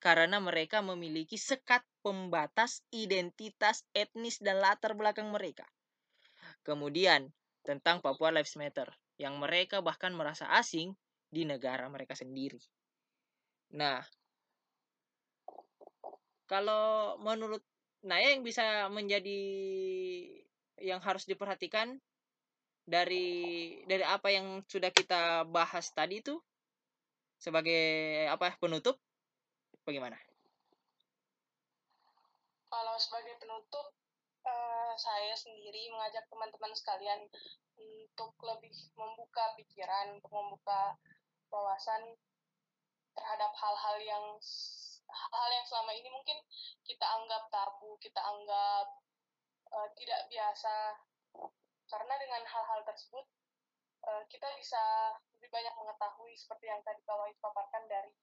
karena 0.00 0.40
mereka 0.40 0.80
memiliki 0.80 1.36
sekat 1.36 1.84
pembatas 2.00 2.80
identitas 2.88 3.84
etnis 3.92 4.40
dan 4.40 4.60
latar 4.60 4.96
belakang 4.96 5.28
mereka. 5.28 5.68
Kemudian 6.64 7.28
tentang 7.60 8.00
Papua 8.00 8.32
Lives 8.32 8.56
Matter 8.56 8.88
yang 9.20 9.36
mereka 9.36 9.84
bahkan 9.84 10.16
merasa 10.16 10.48
asing 10.56 10.96
di 11.28 11.44
negara 11.44 11.84
mereka 11.92 12.16
sendiri. 12.16 12.58
Nah, 13.76 14.00
kalau 16.48 17.14
menurut 17.20 17.62
Naya 18.00 18.32
yang 18.32 18.40
bisa 18.40 18.88
menjadi 18.88 19.40
yang 20.80 21.00
harus 21.04 21.28
diperhatikan 21.28 22.00
dari 22.88 23.28
dari 23.86 24.02
apa 24.02 24.32
yang 24.32 24.64
sudah 24.66 24.90
kita 24.90 25.46
bahas 25.46 25.92
tadi 25.94 26.24
itu 26.24 26.40
sebagai 27.40 27.84
apa 28.28 28.56
penutup 28.58 28.98
bagaimana? 29.86 30.16
Kalau 32.70 32.94
sebagai 33.00 33.34
penutup 33.40 33.86
uh, 34.46 34.92
saya 34.94 35.34
sendiri 35.34 35.90
mengajak 35.90 36.26
teman-teman 36.28 36.72
sekalian 36.76 37.20
untuk 37.80 38.36
lebih 38.44 38.74
membuka 38.94 39.56
pikiran, 39.56 40.20
untuk 40.20 40.30
membuka 40.30 40.94
wawasan 41.48 42.14
terhadap 43.16 43.50
hal-hal 43.56 43.96
yang 44.04 44.24
hal 45.10 45.48
yang 45.50 45.66
selama 45.66 45.90
ini 45.96 46.08
mungkin 46.12 46.38
kita 46.86 47.02
anggap 47.02 47.50
tabu, 47.50 47.98
kita 47.98 48.20
anggap 48.22 48.99
uh, 49.74 49.88
tidak 49.94 50.20
biasa. 50.30 50.74
Karena 51.90 52.14
dengan 52.22 52.42
hal-hal 52.46 52.80
tersebut 52.86 53.26
uh, 54.06 54.22
kita 54.30 54.46
bisa 54.58 54.82
lebih 55.38 55.50
banyak 55.50 55.74
mengetahui 55.74 56.34
seperti 56.38 56.70
yang 56.70 56.80
tadi 56.86 57.02
kalau 57.02 57.26
paparkan 57.42 57.84
dari 57.90 58.14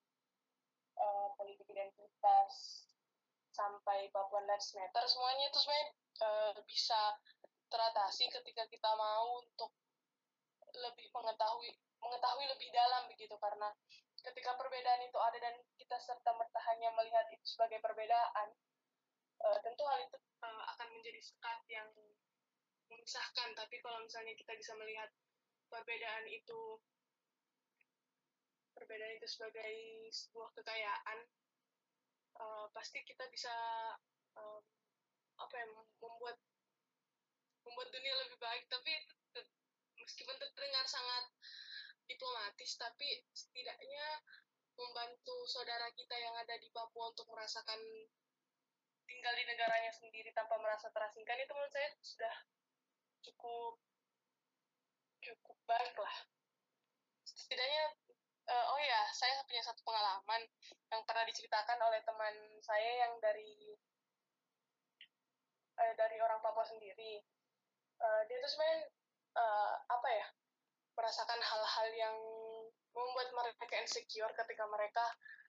uh, 0.95 1.33
politik 1.35 1.67
identitas 1.67 2.83
sampai 3.51 4.07
Papua 4.13 4.45
Lives 4.45 4.69
Matter 4.77 5.03
semuanya 5.09 5.49
itu 5.49 5.57
sebenarnya 5.57 5.87
uh, 6.21 6.55
bisa 6.69 7.01
teratasi 7.67 8.29
ketika 8.31 8.63
kita 8.69 8.91
mau 8.95 9.41
untuk 9.43 9.73
lebih 10.77 11.09
mengetahui 11.11 11.73
mengetahui 11.99 12.45
lebih 12.47 12.69
dalam 12.69 13.09
begitu. 13.09 13.33
Karena 13.41 13.73
ketika 14.21 14.53
perbedaan 14.55 15.01
itu 15.03 15.17
ada 15.17 15.37
dan 15.41 15.55
kita 15.75 15.97
serta 15.97 16.31
merta 16.37 16.59
hanya 16.73 16.93
melihat 16.95 17.25
itu 17.33 17.45
sebagai 17.45 17.81
perbedaan 17.81 18.53
uh, 19.43 19.57
tentu 19.61 19.83
hal 19.85 19.99
itu 20.05 20.17
uh, 20.41 20.63
akan 20.75 20.87
menjadi 20.93 21.21
sekat 21.21 21.59
yang 21.69 21.89
memisahkan. 22.89 23.49
Tapi 23.53 23.75
kalau 23.83 24.01
misalnya 24.01 24.33
kita 24.33 24.53
bisa 24.57 24.73
melihat 24.79 25.09
perbedaan 25.67 26.25
itu 26.31 26.79
perbedaan 28.77 29.17
itu 29.17 29.27
sebagai 29.27 29.73
sebuah 30.13 30.53
kekayaan 30.53 31.19
uh, 32.39 32.65
pasti 32.71 33.01
kita 33.03 33.25
bisa 33.33 33.53
uh, 34.37 34.61
apa 35.37 35.53
ya 35.57 35.65
membuat 36.01 36.37
membuat 37.65 37.89
dunia 37.91 38.13
lebih 38.25 38.37
baik. 38.39 38.65
Tapi 38.69 38.93
meskipun 39.97 40.37
terdengar 40.39 40.85
sangat 40.87 41.25
diplomatis 42.07 42.79
tapi 42.79 43.27
setidaknya 43.35 44.07
membantu 44.77 45.43
saudara 45.49 45.89
kita 45.91 46.15
yang 46.15 46.31
ada 46.37 46.55
di 46.61 46.69
Papua 46.71 47.11
untuk 47.11 47.27
merasakan 47.27 47.81
tinggal 49.07 49.33
di 49.33 49.43
negaranya 49.47 49.91
sendiri 49.95 50.29
tanpa 50.35 50.59
merasa 50.59 50.91
terasingkan 50.91 51.39
itu 51.39 51.51
menurut 51.55 51.71
saya 51.71 51.89
sudah 52.03 52.35
cukup 53.23 53.79
cukup 55.23 55.57
baik 55.65 55.95
lah. 55.95 56.17
Setidaknya 57.23 57.95
uh, 58.51 58.65
oh 58.75 58.79
ya 58.79 59.07
saya 59.15 59.39
punya 59.47 59.63
satu 59.63 59.81
pengalaman 59.83 60.43
yang 60.91 61.01
pernah 61.07 61.23
diceritakan 61.27 61.79
oleh 61.83 62.03
teman 62.03 62.35
saya 62.63 63.07
yang 63.07 63.15
dari 63.23 63.75
uh, 65.79 65.93
dari 65.95 66.17
orang 66.19 66.43
Papua 66.43 66.67
sendiri. 66.67 67.23
Uh, 67.97 68.21
dia 68.29 68.37
tuh 68.43 68.51
sebenarnya 68.51 68.93
uh, 69.39 69.73
apa 69.89 70.09
ya 70.11 70.27
merasakan 70.93 71.41
hal-hal 71.41 71.87
yang 71.93 72.17
membuat 72.93 73.29
mereka 73.33 73.75
insecure 73.77 74.33
ketika 74.33 74.65
mereka 74.65 75.05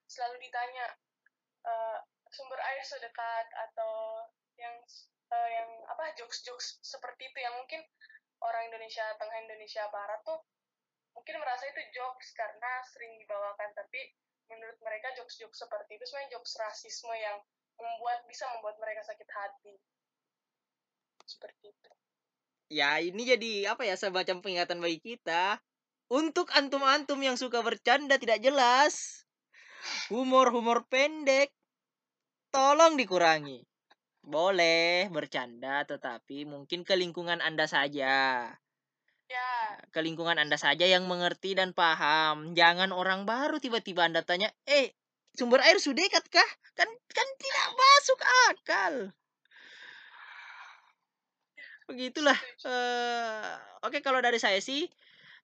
selalu 0.08 0.36
ditanya 0.40 0.84
sumber 2.32 2.60
air 2.60 2.82
sedekat 2.84 3.46
atau 3.70 4.24
yang 4.58 4.74
uh, 5.32 5.48
yang 5.48 5.68
apa 5.88 6.12
jokes-jokes 6.18 6.82
seperti 6.82 7.28
itu 7.30 7.38
yang 7.40 7.54
mungkin 7.56 7.80
orang 8.42 8.70
Indonesia 8.70 9.04
tengah 9.18 9.38
Indonesia 9.42 9.86
barat 9.90 10.20
tuh 10.22 10.38
mungkin 11.18 11.34
merasa 11.42 11.66
itu 11.66 11.82
jokes 11.90 12.30
karena 12.38 12.72
sering 12.86 13.18
dibawakan. 13.18 13.74
Tapi 13.74 14.00
menurut 14.48 14.78
mereka 14.80 15.10
jokes-jokes 15.18 15.66
seperti 15.66 15.98
itu 15.98 16.04
sebenarnya 16.06 16.38
jokes 16.38 16.54
rasisme 16.56 17.14
yang 17.18 17.36
membuat 17.78 18.22
bisa 18.30 18.46
membuat 18.54 18.78
mereka 18.78 19.02
sakit 19.02 19.26
hati. 19.26 19.74
Seperti 21.26 21.74
itu. 21.74 21.90
Ya 22.68 23.00
ini 23.02 23.24
jadi 23.24 23.74
apa 23.74 23.82
ya 23.82 23.98
semacam 23.98 24.38
peringatan 24.44 24.78
bagi 24.78 25.00
kita. 25.02 25.58
Untuk 26.08 26.48
antum-antum 26.56 27.20
yang 27.20 27.36
suka 27.36 27.60
bercanda 27.60 28.16
tidak 28.16 28.40
jelas. 28.40 29.26
Humor-humor 30.08 30.88
pendek 30.88 31.52
tolong 32.54 32.92
dikurangi. 33.00 33.58
Boleh 34.34 35.08
bercanda, 35.16 35.76
tetapi 35.90 36.38
mungkin 36.52 36.80
ke 36.88 36.94
lingkungan 37.02 37.40
Anda 37.48 37.66
saja. 37.74 38.16
Ya, 39.28 39.50
ke 39.92 40.00
lingkungan 40.06 40.36
Anda 40.42 40.56
saja 40.64 40.84
yang 40.94 41.04
mengerti 41.10 41.50
dan 41.58 41.70
paham. 41.76 42.36
Jangan 42.58 42.90
orang 43.00 43.20
baru 43.28 43.56
tiba-tiba 43.64 44.02
Anda 44.08 44.20
tanya, 44.24 44.48
"Eh, 44.64 44.86
sumber 45.38 45.60
air 45.64 45.76
sudah 45.80 46.00
dekat 46.04 46.24
kah?" 46.32 46.50
Kan 46.78 46.88
kan 47.16 47.28
tidak 47.42 47.66
masuk 47.82 48.20
akal. 48.52 48.94
Begitulah. 51.88 52.36
eh 52.68 53.48
Oke, 53.86 53.98
kalau 54.04 54.20
dari 54.20 54.36
saya 54.42 54.58
sih 54.60 54.84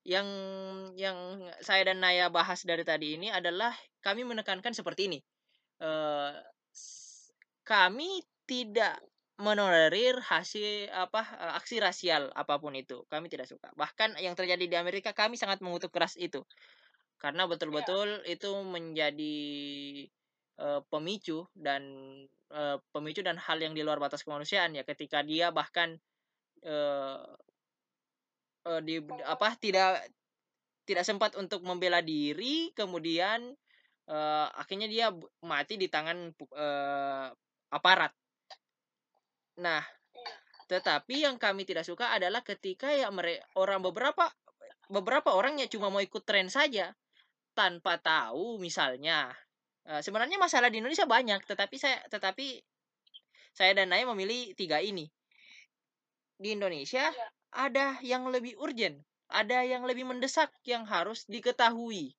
yang 0.04 0.26
yang 0.98 1.18
saya 1.64 1.88
dan 1.92 1.98
Naya 2.04 2.28
bahas 2.28 2.60
dari 2.66 2.84
tadi 2.84 3.16
ini 3.16 3.28
adalah 3.32 3.72
kami 4.04 4.22
menekankan 4.28 4.74
seperti 4.76 5.08
ini. 5.12 5.18
s- 5.80 6.53
kami 7.64 8.22
tidak 8.44 9.00
menolerir 9.34 10.22
hasil 10.22 10.86
apa 10.94 11.26
eh, 11.26 11.52
aksi 11.58 11.82
rasial 11.82 12.30
apa 12.36 12.60
pun 12.62 12.76
itu. 12.78 13.02
Kami 13.10 13.26
tidak 13.26 13.50
suka. 13.50 13.74
Bahkan 13.74 14.20
yang 14.22 14.38
terjadi 14.38 14.64
di 14.68 14.76
Amerika 14.78 15.10
kami 15.10 15.34
sangat 15.34 15.58
mengutuk 15.58 15.90
keras 15.90 16.14
itu. 16.14 16.46
Karena 17.18 17.48
betul-betul 17.48 18.22
itu 18.28 18.50
menjadi 18.62 19.38
eh, 20.60 20.80
pemicu 20.86 21.48
dan 21.56 21.82
eh, 22.52 22.76
pemicu 22.94 23.24
dan 23.26 23.40
hal 23.40 23.58
yang 23.58 23.74
di 23.74 23.82
luar 23.82 23.98
batas 23.98 24.22
kemanusiaan 24.22 24.76
ya 24.76 24.86
ketika 24.86 25.24
dia 25.26 25.50
bahkan 25.50 25.98
eh, 26.62 27.24
di 28.64 28.96
apa 29.28 29.56
tidak 29.60 30.08
tidak 30.88 31.04
sempat 31.04 31.36
untuk 31.36 31.60
membela 31.68 32.00
diri 32.00 32.72
kemudian 32.72 33.52
akhirnya 34.56 34.88
dia 34.88 35.06
mati 35.44 35.76
di 35.76 35.88
tangan 35.88 36.32
aparat. 37.74 38.14
Nah, 39.58 39.82
tetapi 40.70 41.28
yang 41.28 41.36
kami 41.36 41.68
tidak 41.68 41.84
suka 41.84 42.14
adalah 42.16 42.40
ketika 42.40 42.88
ya 42.88 43.12
mereka 43.12 43.44
orang 43.60 43.84
beberapa 43.84 44.32
beberapa 44.88 45.36
orang 45.36 45.60
ya 45.60 45.68
cuma 45.68 45.92
mau 45.92 46.00
ikut 46.00 46.24
tren 46.24 46.48
saja 46.48 46.92
tanpa 47.52 48.00
tahu 48.00 48.56
misalnya 48.60 49.32
eh, 49.84 50.00
sebenarnya 50.00 50.40
masalah 50.40 50.72
di 50.72 50.80
Indonesia 50.80 51.04
banyak 51.04 51.44
tetapi 51.44 51.76
saya 51.76 52.00
tetapi 52.08 52.60
saya 53.54 53.76
dan 53.76 53.92
Naya 53.92 54.08
memilih 54.10 54.56
tiga 54.58 54.80
ini 54.82 55.06
di 56.40 56.56
Indonesia 56.56 57.06
Iya. 57.12 57.26
ada 57.54 57.86
yang 58.02 58.26
lebih 58.28 58.58
urgent 58.58 58.98
ada 59.30 59.62
yang 59.62 59.86
lebih 59.86 60.04
mendesak 60.04 60.50
yang 60.66 60.84
harus 60.84 61.24
diketahui 61.30 62.16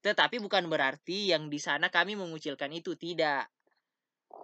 tetapi 0.00 0.40
bukan 0.40 0.66
berarti 0.66 1.30
yang 1.30 1.52
di 1.52 1.60
sana 1.60 1.92
kami 1.92 2.16
mengucilkan 2.16 2.72
itu 2.72 2.96
tidak 2.96 3.46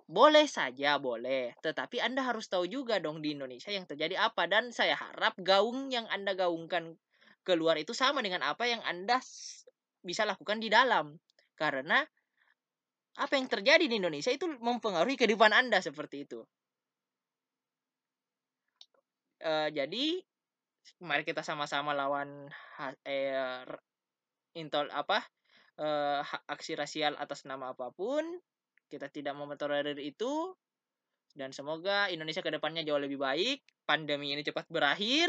boleh 0.06 0.46
saja 0.46 0.98
boleh. 1.02 1.54
Tetapi 1.62 1.98
anda 1.98 2.22
harus 2.22 2.46
tahu 2.46 2.70
juga 2.70 3.02
dong 3.02 3.22
di 3.22 3.34
Indonesia 3.34 3.70
yang 3.74 3.86
terjadi 3.86 4.18
apa. 4.22 4.46
Dan 4.46 4.70
saya 4.70 4.94
harap 4.94 5.34
gaung 5.42 5.90
yang 5.90 6.06
anda 6.10 6.34
gaungkan 6.38 6.94
keluar 7.42 7.78
itu 7.78 7.94
sama 7.94 8.22
dengan 8.22 8.42
apa 8.46 8.66
yang 8.66 8.82
anda 8.86 9.18
bisa 10.02 10.22
lakukan 10.22 10.62
di 10.62 10.70
dalam. 10.70 11.18
Karena 11.58 12.02
apa 13.16 13.32
yang 13.34 13.48
terjadi 13.48 13.88
di 13.88 13.96
Indonesia 13.96 14.30
itu 14.30 14.46
mempengaruhi 14.46 15.16
kehidupan 15.16 15.50
anda 15.50 15.80
seperti 15.82 16.28
itu. 16.28 16.44
Eh, 19.40 19.68
jadi 19.72 20.20
mari 21.02 21.26
kita 21.26 21.42
sama-sama 21.42 21.96
lawan 21.96 22.46
eh, 23.02 23.64
intol 24.54 24.88
apa 24.92 25.18
ha- 25.76 26.44
aksi 26.48 26.72
rasial 26.72 27.18
atas 27.20 27.44
nama 27.44 27.76
apa 27.76 27.92
pun 27.92 28.24
kita 28.86 29.10
tidak 29.10 29.34
mau 29.34 29.46
mentolerir 29.46 29.98
itu. 29.98 30.54
Dan 31.36 31.52
semoga 31.52 32.08
Indonesia 32.08 32.40
ke 32.40 32.48
depannya 32.48 32.80
jauh 32.80 33.00
lebih 33.00 33.20
baik. 33.20 33.60
Pandemi 33.84 34.32
ini 34.32 34.40
cepat 34.40 34.66
berakhir. 34.72 35.28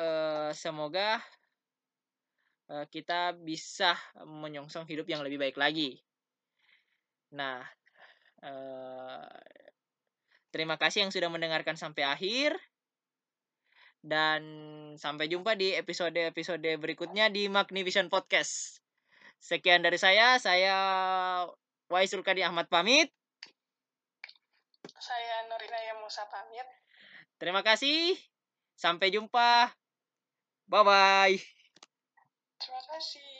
Eh, 0.00 0.50
semoga 0.56 1.20
eh, 2.72 2.86
kita 2.88 3.36
bisa 3.36 3.92
menyongsong 4.24 4.88
hidup 4.88 5.04
yang 5.06 5.20
lebih 5.20 5.36
baik 5.36 5.56
lagi. 5.60 6.00
Nah 7.36 7.60
eh, 8.40 9.28
terima 10.48 10.80
kasih 10.80 11.06
yang 11.06 11.12
sudah 11.12 11.28
mendengarkan 11.28 11.76
sampai 11.76 12.08
akhir. 12.08 12.56
Dan 14.02 14.42
sampai 14.98 15.30
jumpa 15.30 15.54
di 15.54 15.78
episode-episode 15.78 16.66
berikutnya 16.82 17.30
di 17.30 17.46
Magnivision 17.46 18.10
Podcast. 18.10 18.81
Sekian 19.42 19.82
dari 19.82 19.98
saya, 19.98 20.38
saya 20.38 20.76
Wai 21.90 22.06
Sulkadi 22.06 22.46
Ahmad 22.46 22.70
pamit. 22.70 23.10
Saya 25.02 25.50
Nurinaya 25.50 25.98
Musa 25.98 26.22
pamit. 26.30 26.62
Terima 27.42 27.66
kasih. 27.66 28.14
Sampai 28.78 29.10
jumpa. 29.10 29.74
Bye 30.70 30.86
bye. 30.86 31.36
Terima 32.62 32.82
kasih. 32.86 33.31